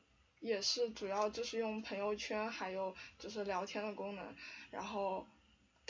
[0.40, 4.34] 也是主要就是用朋友圈，还有就是聊天的功能。
[4.70, 5.26] 然后，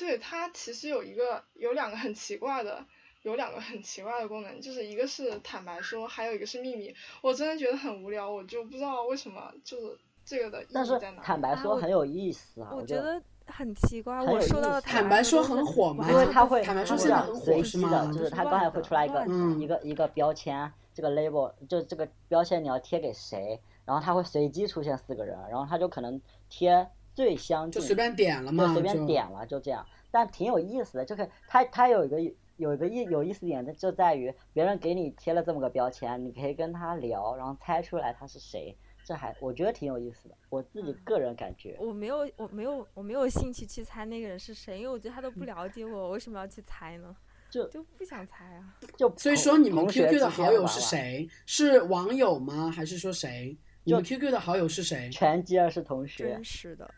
[0.00, 2.84] 对它其实有一个有两个很奇怪的。
[3.22, 6.94] 有两个很奇怪的功能，就是一个是坦白说，还有一个是秘密。
[7.20, 11.22] 我真的觉得很无聊，我就不知道为什么就是这个的意但是义在哪里。
[11.22, 14.18] 坦白说很有意思啊，我觉觉得很奇怪。
[14.22, 26.88] 我收到的坦白说很火嘛因为它会，坦白说它会现在很火随是机的，吗就是它刚才会出来一个嗯一个一个标签，这个 label 就这个标签你要贴给谁，然后它会随机出现四个人，然后它就可能贴
[27.20, 29.86] 最相近，就随便点了嘛，就随便点了，就这样。
[30.10, 32.18] 但挺有意思的，就是它它有一个
[32.56, 41.76] 有一个意有意思点的就在于别人给你贴了这么个标签，你可以跟他聊，然后猜出来他是谁，这还我觉得挺有意思的，我自己个人感觉。
[41.78, 47.14] 我没有，我没有，我没有兴趣去猜那个人是谁，因为我觉得他都不了解我，我为什么要去猜呢？
[47.50, 48.78] 就就不想猜啊。
[48.96, 50.66] 就 所以说你们 QQ 的好友？
[50.66, 51.28] 是谁？
[51.44, 52.70] 是网友吗？
[52.70, 53.58] 还是说谁？
[53.84, 55.08] 你们就 QQ 的好友是谁？
[55.10, 56.88] 全基儿是同学真，实的，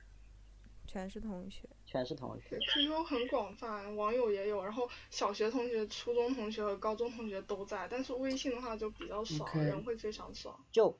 [0.92, 1.66] 全是同学。
[1.86, 2.58] 全是同学。
[2.58, 10.60] QQ 很广泛，网友也有，然后小学同学、初中同学和高中同学都在，但是微信的话就比较少人会非常少。
[10.70, 10.98] 就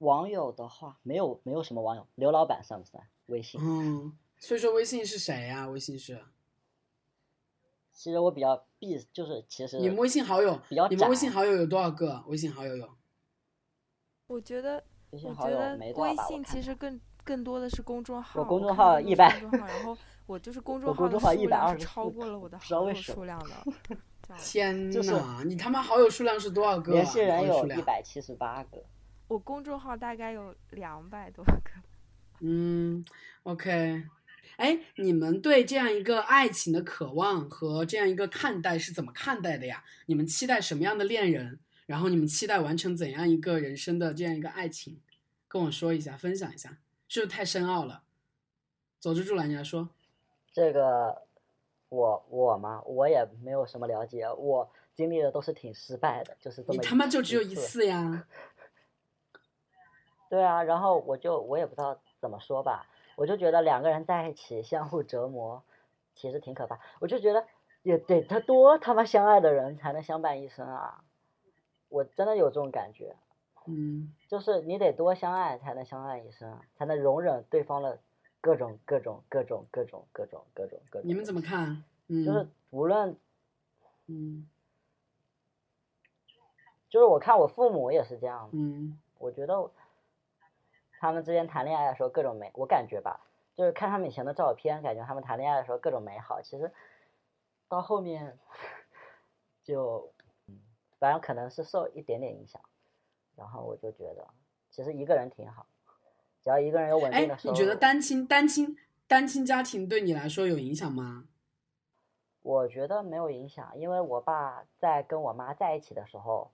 [0.00, 3.02] 网友的话，没有没有什么网友，刘老板算不算？
[3.26, 3.58] 微信？
[3.64, 6.22] 嗯，所以说微信是谁呀、微信是
[7.94, 12.22] 其实我比较避，就是其实你们微信好友比较，你们微信好友有多少个？
[12.26, 12.86] 微信好友有
[14.26, 16.22] 我觉得，微信好友我觉得没多少吧？
[16.22, 18.40] 我微信其实更更多的是公众号。
[18.40, 23.96] 我公众号100的都是公众号，然后我就是公众号数众号量是124超过了我的好友数量的。
[24.40, 26.94] 天就是呐，你他妈好友数量是多少个、啊？
[26.94, 28.82] 联系人有一百七十八个。
[29.26, 31.52] 我公众号大概有两百多个。
[32.40, 33.04] 嗯
[33.42, 34.04] ，OK，
[34.56, 39.84] 哎，你们对这样一个爱情的渴望和这样一个看待是怎么看待的呀？
[40.06, 41.58] 你们期待什么样的恋人？
[41.84, 44.98] 然后你们期待完成怎样一个人生的这样一个爱情？
[45.46, 46.76] 跟我说一下，分享一下，
[47.08, 48.02] 是不是太深奥了？
[49.00, 49.88] 走之助来，你来说。
[50.52, 51.22] 这个
[51.88, 57.54] 我我嘛，我也没有什么了解，我经历的都是挺失败的，就是这么你他妈就只有一一。
[57.54, 58.26] 次呀！
[60.28, 65.62] 对啊，然后我就我也不知道怎么说吧，我就觉得两个人在一起相互折磨，
[66.14, 66.78] 其实挺可怕。
[67.00, 67.46] 我就觉得
[67.82, 71.04] 也得他多他妈相爱的人才能相伴一生啊！
[71.88, 73.16] 我真的有这种感觉，
[73.68, 78.00] 嗯就是你得多相爱才能相爱一生，才能容忍对方的
[78.40, 81.08] 各种各种各种各种各种各种各种。
[81.08, 81.40] 你们怎么？
[81.40, 81.84] 看？
[82.08, 83.16] 嗯，就是无论
[84.06, 84.48] 嗯
[86.88, 89.70] 就是我看我父母也是这样的，嗯我觉得
[90.98, 93.20] 他们之间谈恋爱的时候各种美，我感觉吧，
[93.54, 96.72] 就是看他们以前的照片，感觉他们谈恋爱的时候各种美好，其实
[97.68, 98.38] 到后面
[99.62, 100.10] 就，
[100.46, 100.58] 嗯，
[100.98, 102.62] 反正可能是受一点点影响，
[103.38, 104.26] 然后我就觉得
[104.68, 105.64] 其实一个人挺好，
[106.42, 107.54] 只要一个人有稳定哎的，收入。
[107.54, 111.24] 你觉得单亲单亲单亲家庭对你来说有影响吗？
[112.42, 116.50] 我觉得没有影响，因为我爸在跟我妈在一起的时候，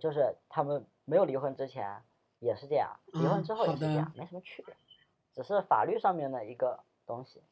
[0.00, 2.02] 就是他们没有离婚之前
[2.40, 4.74] 也是这样，离婚嗯之后也是这样，没什么区别，
[5.34, 7.42] 只是法律上面的一个东西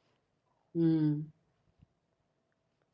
[0.73, 1.31] 嗯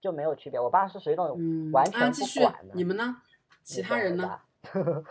[0.00, 0.58] 就没有区别。
[0.61, 3.22] 我爸是属于那种嗯，完全不管的，你们呢？
[3.62, 4.40] 其他人呢？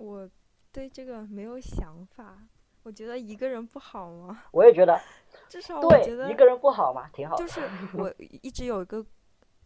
[0.00, 0.04] 呢？
[0.04, 0.30] 我
[0.72, 2.38] 对这个没有想法。
[2.82, 4.44] 我觉得一个人不好吗？
[4.52, 4.98] 我也觉得，
[5.48, 7.44] 至少我觉对，得一个人不好嘛，挺好的。
[7.44, 7.60] 就是
[7.92, 9.04] 我一直有一个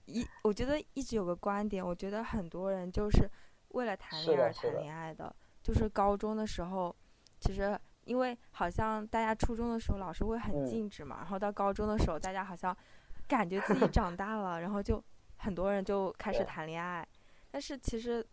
[0.06, 3.30] 一，我觉得一直有个观点，我觉得很多人就是
[3.68, 5.34] 为了谈恋爱而谈恋爱的。
[5.62, 6.94] 就是高中的时候，
[7.40, 12.76] 其实因为好像大家初中的时候老师会很嗯禁止嘛，然后到高中的时候，大家好像
[13.28, 15.02] 感觉自己 长大了，然后就
[15.36, 17.06] 很多人就开始谈恋爱。
[17.52, 18.26] 但是其实，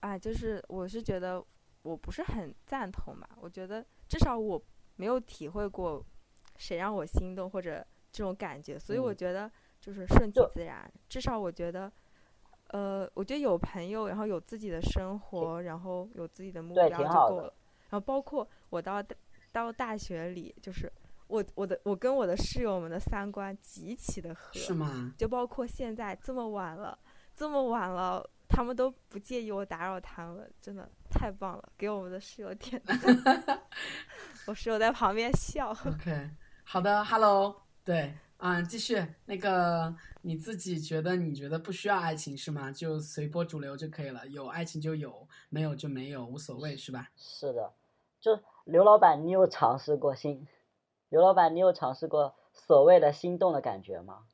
[0.00, 1.44] 哎，就是我是觉得
[1.82, 3.28] 我不是很赞同吧。
[3.40, 4.60] 我觉得至少我
[4.96, 6.04] 没有体会过
[6.56, 10.90] 谁让我心动或者这种感觉，所以我嗯觉得就是顺其自然。
[11.08, 11.90] 至少我觉得，
[12.68, 17.54] 呃，我觉得有朋友，然后有自己的生活，然后有自己的目标就够了。
[17.90, 19.16] 然后包括我到大
[19.52, 20.92] 到大学里，就是
[21.28, 25.14] 我我的我跟我的室友们的三观极其的合，是吗？
[25.16, 26.98] 就包括现在这么晚了，
[27.34, 31.72] 这么晚了，他们都不介意我打扰他们，真的太棒了！
[31.78, 33.62] 给我们的室友点赞。
[34.48, 35.70] 我室友在旁边笑。
[35.86, 36.28] OK，
[36.64, 42.72] 好的，Hello，对，嗯，继续，那个你自己觉得你觉得不需要爱情是吗？
[42.72, 47.10] 就随波逐流就可以了，有爱情就有，没有就没有，无所谓是吧？
[47.16, 47.72] 是的，
[48.20, 50.48] 就刘老板，你有尝试过心？
[51.10, 54.24] 刘老板，你有尝试过所谓的心动的感觉吗？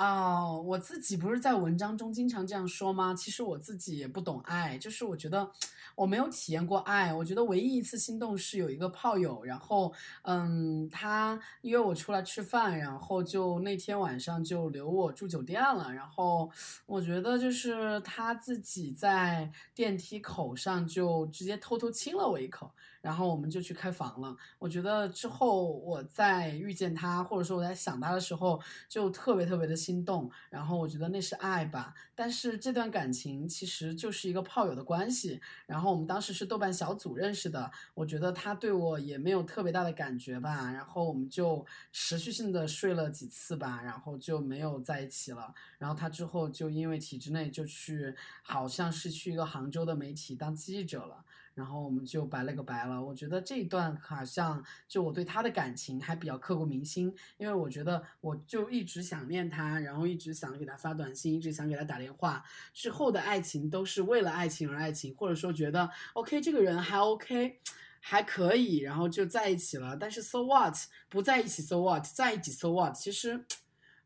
[0.00, 3.12] 哦，我自己不是在文章中经常这样说吗？
[3.12, 5.52] 其实我自己也不懂爱，就是我觉得
[5.94, 7.12] 我没有体验过爱。
[7.12, 15.92] 我觉得唯一一次心动是有一个炮友，然后嗯，他约我出来吃饭，然后就那天晚上就留我住酒店了。
[15.92, 16.50] 然后
[16.86, 24.36] 我觉得就是他自己在电梯口上就直接偷偷亲了我一口，然后我们就去开房了。
[24.58, 30.30] 我觉得之后我在遇见他，或者说我在想他的时候，就特别特别的心动。
[30.50, 35.40] 然后我觉得那是爱吧，但是这段感情其实就是一个炮友的关系。
[35.66, 40.70] 然后我们当时是豆瓣小组认识的，我觉得他对我也没有特别大的感觉吧。
[40.70, 45.54] 然后我们就持续性的睡了几次吧，然后就没有在一起了。
[45.78, 51.24] 然后他之后就因为体制内就去，好像是去一个杭州的媒体当记者了。
[51.60, 53.04] 然后我们就拜了个拜了。
[53.04, 62.42] 我觉得这一段好像就我对他的感情还比较刻骨铭心，因为我觉得我就一直想念他，然后一直想给他发短信，一直想给他打电话。
[62.72, 67.60] 之后的爱情都是为了爱情而爱情，或者说觉得 OK 这个人还 OK。
[68.02, 69.94] 还可以，然后就在一起了。
[69.94, 70.74] 但是 so what？
[71.10, 72.02] 不在一起 so what？
[72.14, 72.94] 在一起 so what？
[72.94, 73.44] 其实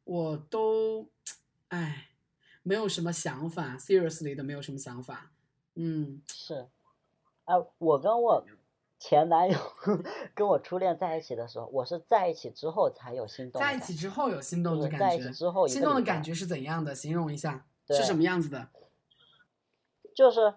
[0.03, 1.09] 我都，
[1.69, 2.09] 哎，
[2.65, 5.31] 没有什么想法，seriously 的没有什么想法。
[5.77, 6.67] 嗯，是，
[7.45, 8.45] 哎，我跟我
[8.99, 9.59] 前男友
[10.35, 13.75] 跟我初恋在一起的时候，我是在一起之后才有心动在。
[13.75, 16.95] 一起之后有心动的感觉在一起，之后一心动的感觉是怎样的？
[16.95, 18.69] 形容一下，是什么样子的？
[20.15, 20.55] 就是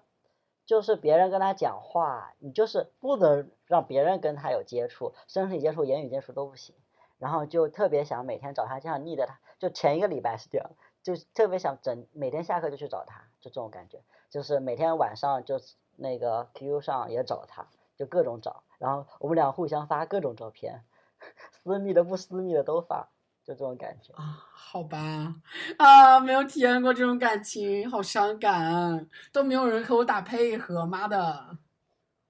[0.65, 6.75] 就是别人跟他讲话，你就是不能让别人跟他有接触，身体接触、言语接触都不行。
[7.17, 10.69] 然后就特别想每天找他，这样腻的他，就前一个礼拜是这样，
[11.01, 15.59] 就特别想整每天下课就去找他，就这种感觉，就是每天晚上就
[15.97, 20.85] 那个 QQ 上也找他，就各种找，然后我们俩互相发各种照片，
[21.51, 23.09] 私密的不私密的都发，
[23.43, 24.13] 就这种感觉。
[24.13, 25.35] 啊，好吧，
[25.77, 31.57] 啊，没有体验过这种感情，好伤感，都没有人和我打配合，妈的，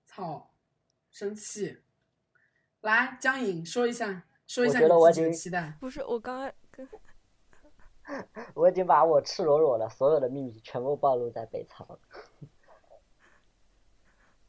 [0.05, 0.49] 操，
[1.11, 1.81] 生气。
[2.81, 5.75] 来，江颖说一下，说一下你自己的觉得我已经期待。
[5.79, 6.87] 不是我刚刚跟
[8.55, 11.99] 我已经把我赤裸裸的所有的秘密全部暴露在北曹了。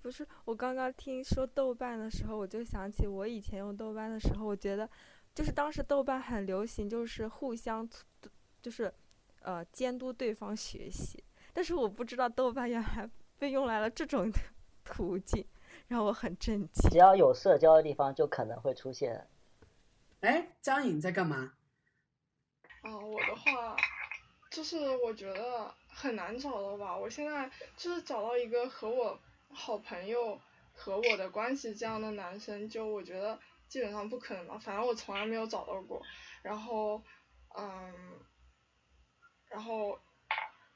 [0.01, 4.89] 不是我刚刚听说豆瓣的时候，我就想起我以前用豆瓣的时候，我觉得
[5.35, 7.89] 就是当时豆瓣很流行，就是互相
[8.63, 8.93] 就是
[9.43, 13.09] 呃监督对方学习，但是我不知道豆瓣原来
[13.39, 14.31] 被用来了这种
[14.85, 15.45] 途径，
[15.89, 16.91] 让我很震惊。
[16.91, 19.29] 只要有社交的地方，就可能会出现。
[20.21, 21.53] 哎，江颖在干嘛？
[22.83, 23.77] 啊，我的话，
[24.51, 26.97] 就是我觉得很难找到吧。
[26.97, 29.19] 我现在就是找到一个和我
[29.51, 30.41] 好朋友
[30.75, 33.39] 和我的关系这样的男生，就我觉得
[33.69, 34.59] 基本上不可能吧。
[34.59, 36.03] 反正我从来没有找到过。
[36.43, 37.03] 然后，
[37.59, 37.93] 嗯，
[39.51, 39.99] 然后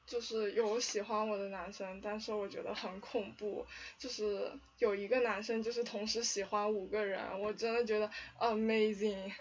[0.05, 3.65] 就是有喜欢我的男生，但是我觉得很恐怖，
[3.97, 8.09] 就是有一个男生就是同时喜欢五个人，我真的觉得
[8.39, 9.31] amazing。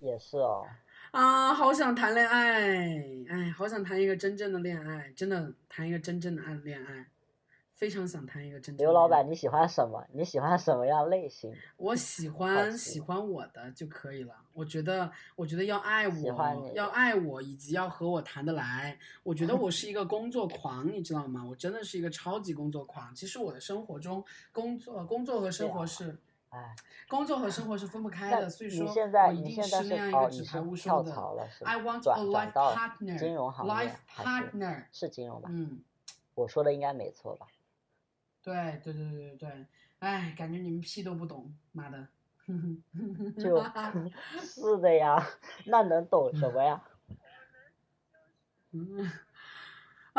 [0.00, 0.64] 也是哦，
[1.10, 7.08] 啊，好想谈恋爱，哎，好想谈一个真正的恋爱，真的谈一个真正的暗恋爱，
[7.74, 8.84] 非常想谈一个真正的。
[8.84, 10.06] 刘老板，，你喜欢什么？
[10.12, 11.52] 你喜欢什么样类型？
[11.76, 14.34] 我喜欢喜欢我的就可以了。
[14.52, 18.96] 我觉得，我觉得要爱我，要爱我，以及要和我谈得来。
[19.24, 21.44] 我觉得我是一个工作狂，你知道吗？
[21.44, 23.12] 我真的是一个超级工作狂。
[23.16, 26.16] 其实我的生活中，工作、工作和生活是。
[26.50, 26.74] 哎，
[27.08, 31.12] 工作和生活是分不开的，所以说你现在我一定你现在是是那样一哦，你个纸牌屋是跳说的。
[31.12, 34.84] 槽了是吧 I want a life 到 partner，金融行业 life partner。
[34.92, 35.48] 是金融吧？
[35.52, 35.82] 嗯，
[36.34, 37.46] 我说的应该没错吧？
[38.42, 39.66] 对对对对对对，
[39.98, 42.06] 哎，感觉你们屁都不懂，妈的。
[43.38, 43.62] 就
[44.40, 45.22] 是的呀，
[45.66, 46.82] 那能懂什么呀？
[48.72, 49.10] 嗯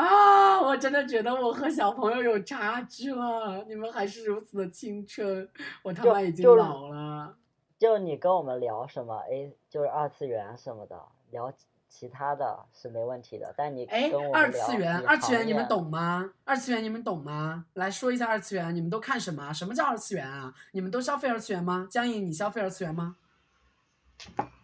[0.00, 5.46] 啊，我真的觉得我和小朋友有差距了，你们还是如此的青春，
[5.82, 7.36] 我他妈已经老了。
[7.78, 10.98] 就你跟我们聊什么 A，就是二次元什么的，
[11.30, 11.52] 聊
[11.86, 13.52] 其他的是没问题的。
[13.54, 16.32] 但你哎跟我，们聊二次元，二次元你们懂吗？
[16.44, 17.66] 二次元你们懂吗？
[17.74, 19.52] 来说一下二次元，你们都看什么？
[19.52, 20.54] 什么叫二次元啊？
[20.72, 21.86] 你们都消费二次元吗？
[21.90, 23.16] 江颖，你消费二次元吗？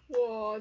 [0.08, 0.52] 我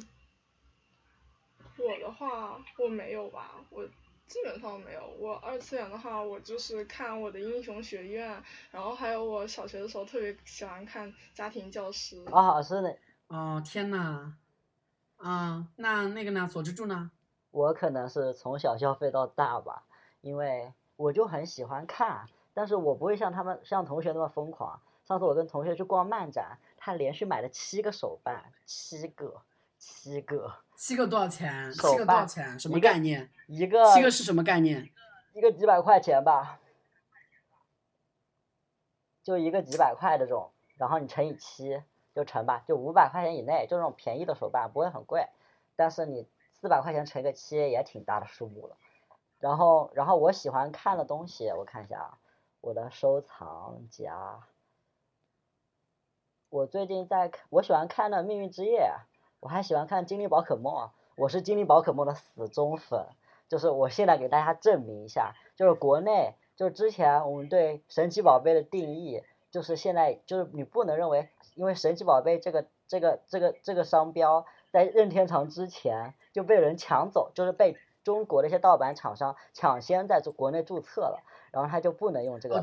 [1.78, 3.86] 我的话我没有吧，我
[4.28, 5.07] 基本上没有。
[5.19, 12.23] 我二次元的话，我就是看我的英雄学院，然后还有我小学的时候特别喜欢看家庭教师。
[12.32, 12.97] 啊，是的，
[13.28, 14.34] 哦，天呐，
[15.17, 16.49] 啊，那那个呢？
[16.51, 17.11] 佐之助呢？
[17.51, 19.86] 我可能是从小消费到大吧，
[20.21, 24.82] 因为我就很喜欢看，但是我不会像他们像同学那么疯狂。
[25.05, 29.41] 上次我跟同学去逛漫展，他连续买了七个手办，七个，
[29.78, 31.71] 七个，七个多少钱？
[31.71, 32.59] 七个多少钱？
[32.59, 33.30] 什么概念？
[33.47, 34.89] 一个七个是什么概念？
[35.34, 36.59] 一个几百块钱吧，
[39.23, 41.82] 就一个几百块的这种，然后你乘以七
[42.13, 45.28] 就乘吧，就五百块钱以内，就这种便宜的手办不会很贵，
[45.76, 48.78] 但是你四百块钱乘个七也挺大的数目了。
[49.39, 52.17] 然后，然后我喜欢看的东西，我看一下啊，
[52.61, 54.39] 我的收藏夹，
[56.49, 58.80] 我最近在看，我喜欢看的《命运之夜》，
[59.46, 60.86] 我还喜欢看《精灵宝可梦啊》，
[61.16, 63.06] 我是精灵宝可梦的死忠粉。
[63.48, 69.22] 就是我现在给大家证明一下，就是国内，就是之前我们对神奇宝贝的定义，
[69.52, 81.22] 就是现在就是你不能认为，因为神奇宝贝这个这个这个这个商标在任天堂之前就被人抢走，就是被中国的一些盗版厂商抢先在国内注册了，
[81.52, 82.56] 然后他就不能用这个。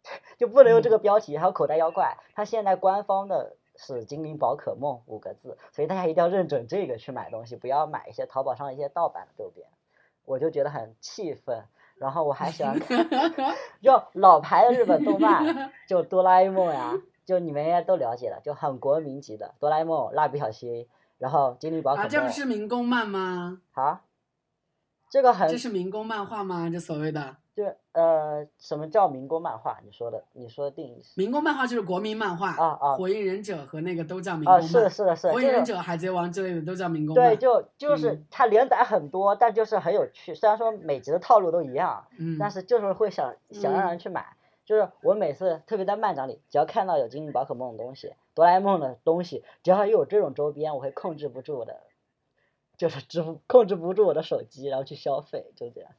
[0.38, 9.66] 就不能用这嗯个标题，还有口袋妖怪，它现在官方的是精灵宝可梦五个字，所以大家一定要认准这个去买东西，不要买一些淘宝上一些盗版的周边，
[10.26, 11.64] 我就觉得很气愤。
[11.96, 13.08] 然后我还喜欢看，
[13.82, 20.86] 就老牌的日本动漫，就哆啦 A 梦呀，就你们应该都了解的，就很国民级的哆啦 A 梦、蜡笔小新，
[21.18, 23.60] 然后精灵宝可啊，梦这不是民工漫吗？
[23.72, 24.02] 啊，
[25.10, 26.68] 这个很这是民工漫画吗？
[26.70, 29.78] 这所谓的就呃，什么叫民工漫画？
[29.84, 31.20] 你说的，你说的定义是？
[31.20, 34.68] 民工漫画就是国民漫画啊啊火影忍者和那个都叫民啊，工漫。
[34.68, 37.28] 是的，是的，是的，火影忍者、海贼王之类的都叫民工漫。
[37.30, 40.34] 对，就就是嗯它连载很多，但就是很有趣。
[40.34, 44.24] 虽然说每集的套路都一样，嗯，但是就是会想想让嗯人去买。
[44.64, 51.80] 就是我每次特别在漫展里，只要看到有精灵宝可梦的东西、哆啦 A 梦的东西，只要有这种周边，我会控制不住的，
[52.78, 55.90] 就是支付控制不住我的手机，然后去消费，就这样。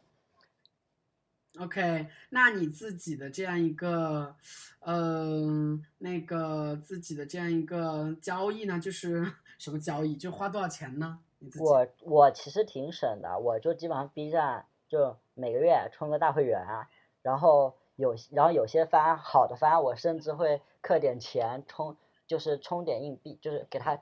[1.59, 4.35] OK，那你自己的这样一个，
[4.79, 10.15] 嗯、那个自己的这样一个交易呢，就是 什么交易？
[10.15, 11.19] 就花多少钱呢？
[11.59, 16.89] 我我其实挺省的，我就基本上 B 站就每个月充个大会员啊，
[17.21, 24.01] 然后有然后有些番好的番，我甚至会氪点钱充，就是充点硬币，就是给他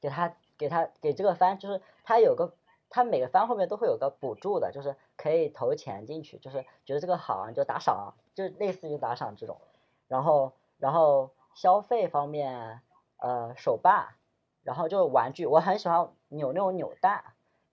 [0.00, 2.54] 给他给他给这个番，就是他有个
[2.90, 9.60] 他每个番后面都会有个补助的，就是可以投钱进去，就是觉得这个好你就打赏，就类似于打赏这种，
[10.08, 12.80] 然后然后消费方面，
[13.18, 14.14] 呃手办。
[14.62, 17.22] 然后就是玩具，我很喜欢扭那种扭蛋，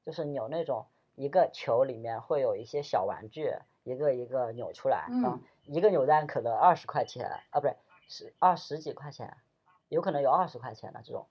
[0.05, 3.51] 就是扭那种一个球里面会有一些小玩具，
[3.83, 7.75] 一个一个扭出来，嗯一个扭蛋可能二十块钱啊，不是
[8.07, 9.35] 十二十几块钱，
[9.89, 11.25] 有可能有二十块钱的这种，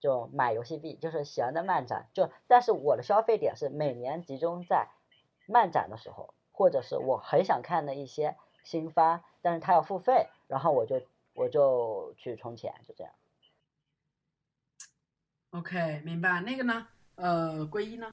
[0.00, 4.88] 就买游戏币，就是喜欢在漫展，就但是我的消费点是每年集中在
[5.46, 11.00] 漫展的时候，或者是我很想看的一些新番，但是它要付费，然后我就
[11.34, 13.12] 我就去充钱，就这样。
[15.50, 16.40] OK，明白。
[16.42, 16.88] 那个呢？
[17.14, 18.12] 呃，归一呢？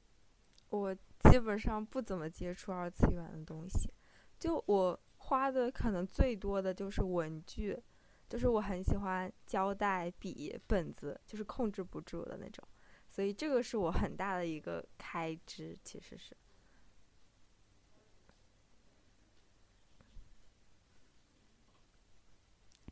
[0.70, 3.94] 我基本上不怎么接触二次元的东西，
[4.40, 7.84] 就我花的可能最多的就是文具，
[8.28, 12.68] 就是我很喜欢胶带、笔、本子，就是控制不住的那种，
[13.08, 16.36] 所以这个是我很大的一个开支，其实是。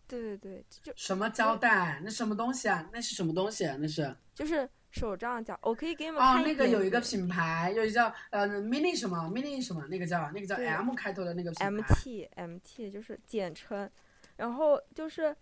[0.05, 1.99] 对对对，就什么胶带？
[2.03, 2.87] 那什么东西啊？
[2.93, 3.75] 那是什么东西啊？
[3.79, 11.95] 那是就是手账胶，我可以给你们哦，看那个有一个品牌，有一个叫呃 mini 什么 mini 什么，那个叫那个叫 M 开头的那个品 M 牌。
[11.95, 13.89] T M T 就是简称，
[14.37, 15.35] 然后就是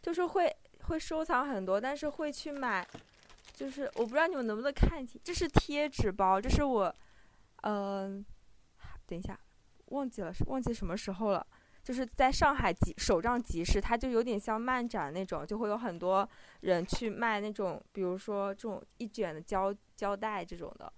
[0.00, 2.86] 就是会会收藏很多，但是会去买，
[3.52, 6.94] 就是我不知道你们能不能看清，这是贴纸包，这是我，
[7.62, 8.24] 嗯、
[9.06, 9.38] 等一下，
[9.86, 11.46] 忘记了忘记什么时候了。
[11.80, 16.28] 就是在上海集手账集市，它就有点像漫展那种，就会有很多
[16.60, 20.92] 人去卖那种，比如说这种一卷的胶胶带这种的，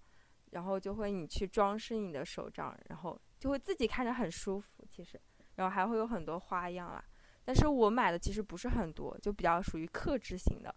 [0.51, 5.21] 然后就会你去装饰你的手账，然后就会自己看着很舒服，其实，
[5.55, 7.05] 然后还会有很多花样啦。
[7.51, 10.73] 但是我买的其实不是很多，就比较属于克制型的，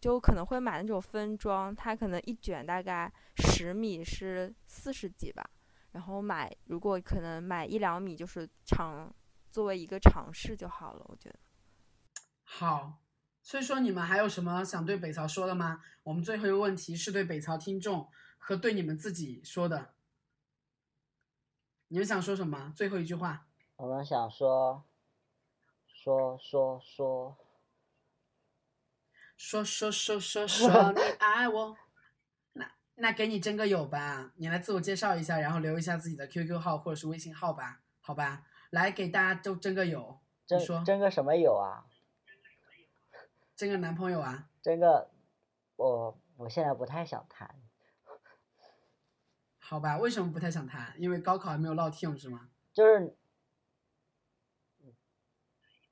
[0.00, 5.46] 就可能会买那种分装，它可能一卷大概十米是四十几吧，
[5.92, 9.14] 然后买如果可能买一两米就是尝
[9.50, 11.38] 作为一个尝试就好了，我觉得。
[12.44, 13.02] 好，
[13.42, 15.82] 所以说你们还有什么想对北曹说的吗？
[16.02, 18.08] 我们最后一个问题是对北曹听众
[18.38, 19.92] 和对你们自己说的。
[21.88, 22.72] 你们想说什么？
[22.74, 23.46] 最后一句话。
[23.76, 24.82] 我们想说，
[26.06, 27.36] 说说说，
[29.36, 31.76] 说说说说说 你爱我，
[32.52, 38.46] 那那给你争个友吧，你来自我介绍一下，然后留一下自己的 QQ 号或者是微信号吧，好吧？
[38.70, 41.86] 来给大家都争个友，你说争争个什么友啊？
[43.56, 44.48] 争个男朋友啊？
[44.62, 45.10] 争个，
[45.74, 47.52] 我我现在不太想谈，
[49.58, 49.98] 好吧？
[49.98, 50.94] 为什么不太想谈？
[51.00, 52.50] 因为高考还没有落听是吗？
[52.72, 53.16] 就是，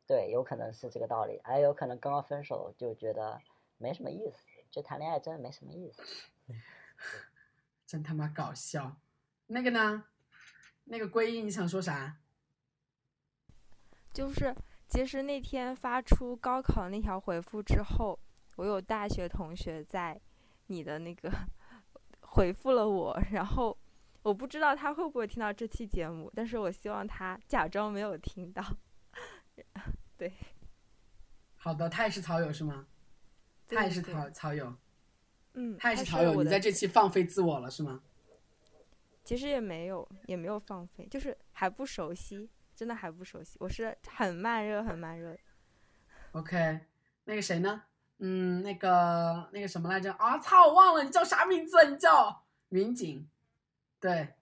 [0.07, 3.41] 对，有可能是这个道理，还有可能刚刚分手就觉得
[3.79, 6.03] 没什么意思，就谈恋爱真的没什么意思。
[7.87, 8.97] 真他妈搞笑。
[9.47, 10.05] 那个呢？
[10.85, 12.19] 那个归一，你想说啥？
[14.13, 14.55] 就是
[14.89, 18.19] 其实那天发出高考那条回复之后，
[18.57, 20.21] 我有大学同学在
[20.67, 21.31] 你的那个
[22.21, 23.77] 回复了我，然后
[24.23, 28.63] 我不知道他会不会听到这期节目，但是我希望他假装没有听到。
[31.57, 32.87] 好的，他也是草友是吗？
[33.67, 34.77] 他也是草草友，
[35.55, 36.43] 嗯，他也是草友。
[36.43, 38.03] 你在这期放飞自我了是吗？
[39.25, 43.57] 其实也没有，也没有放飞，就是还不熟悉，真的还不熟悉。
[43.59, 45.39] 我是很慢热，很慢热的。
[46.33, 46.81] OK，
[47.25, 47.85] 那个谁呢？
[48.19, 50.13] 嗯，那个那个什么来着？
[50.13, 51.77] 啊，操，我忘了，你叫啥名字？
[51.89, 53.27] 你叫民警，
[53.99, 54.35] 对？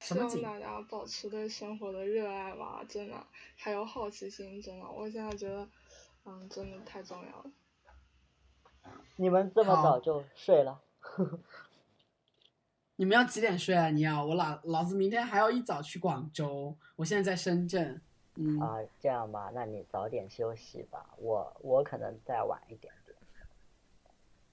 [0.00, 3.26] 希望大家保持对生活的热爱吧，真的，
[3.56, 5.68] 还有好奇心，真的，我现在觉得，
[6.24, 7.50] 嗯，真的太重要了。
[9.16, 10.80] 你们这么早就睡了？
[12.96, 13.90] 你们要几点睡啊？
[13.90, 18.00] 你要我老老子明天还要一早去广州，我现在在深圳。
[18.36, 23.16] 嗯，啊，这样吧，那你早点休息吧，我我可能再晚一点点，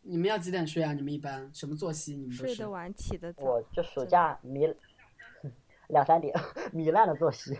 [0.02, 0.92] 你们要几点睡啊？
[0.94, 2.16] 你们一般什么作息？
[2.16, 3.44] 你们睡得晚，起得早。
[3.46, 4.76] 我就暑假糜
[5.88, 6.34] 两三点
[6.74, 7.60] 糜烂的作息。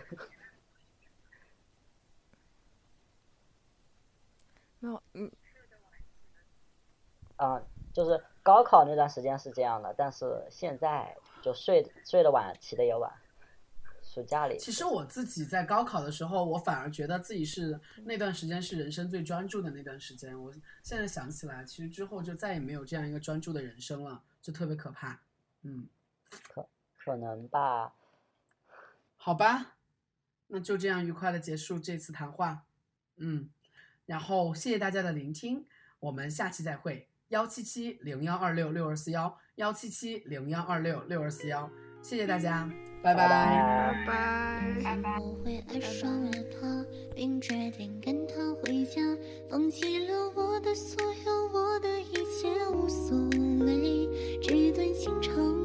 [4.80, 5.30] 没有，嗯，
[7.36, 7.62] 啊、
[7.92, 13.12] 就是高考那段时间是这样的，但是现在就睡睡得晚，起得也晚。
[14.02, 20.40] 暑假里，其实我自己在高考的时候，我反而觉得自己是那段时间是人生最专注的那段时间。
[20.40, 20.50] 我
[20.82, 25.20] 现在想起来，其实之后就再也没有这样一个专注的人生了，就特别可怕。
[25.62, 25.86] 嗯，
[26.48, 26.66] 可
[26.96, 27.92] 可能吧，
[29.26, 29.78] 好吧
[30.46, 32.62] 那就这样愉快的结束这次谈话。
[33.16, 33.50] 嗯
[34.04, 35.66] 然后谢谢大家的聆听
[35.98, 37.08] 我们下期再会。
[37.30, 41.68] 幺七七零幺二六六二四幺幺七七零幺二六六二四幺。
[42.00, 42.70] 谢谢大家
[43.02, 44.06] 拜拜。
[44.06, 45.18] 拜拜。
[45.18, 49.02] 我会爱上了他并决定跟他回家。
[49.50, 53.18] 放弃了我的所有我的一切无所
[53.58, 55.55] 谓纸短情长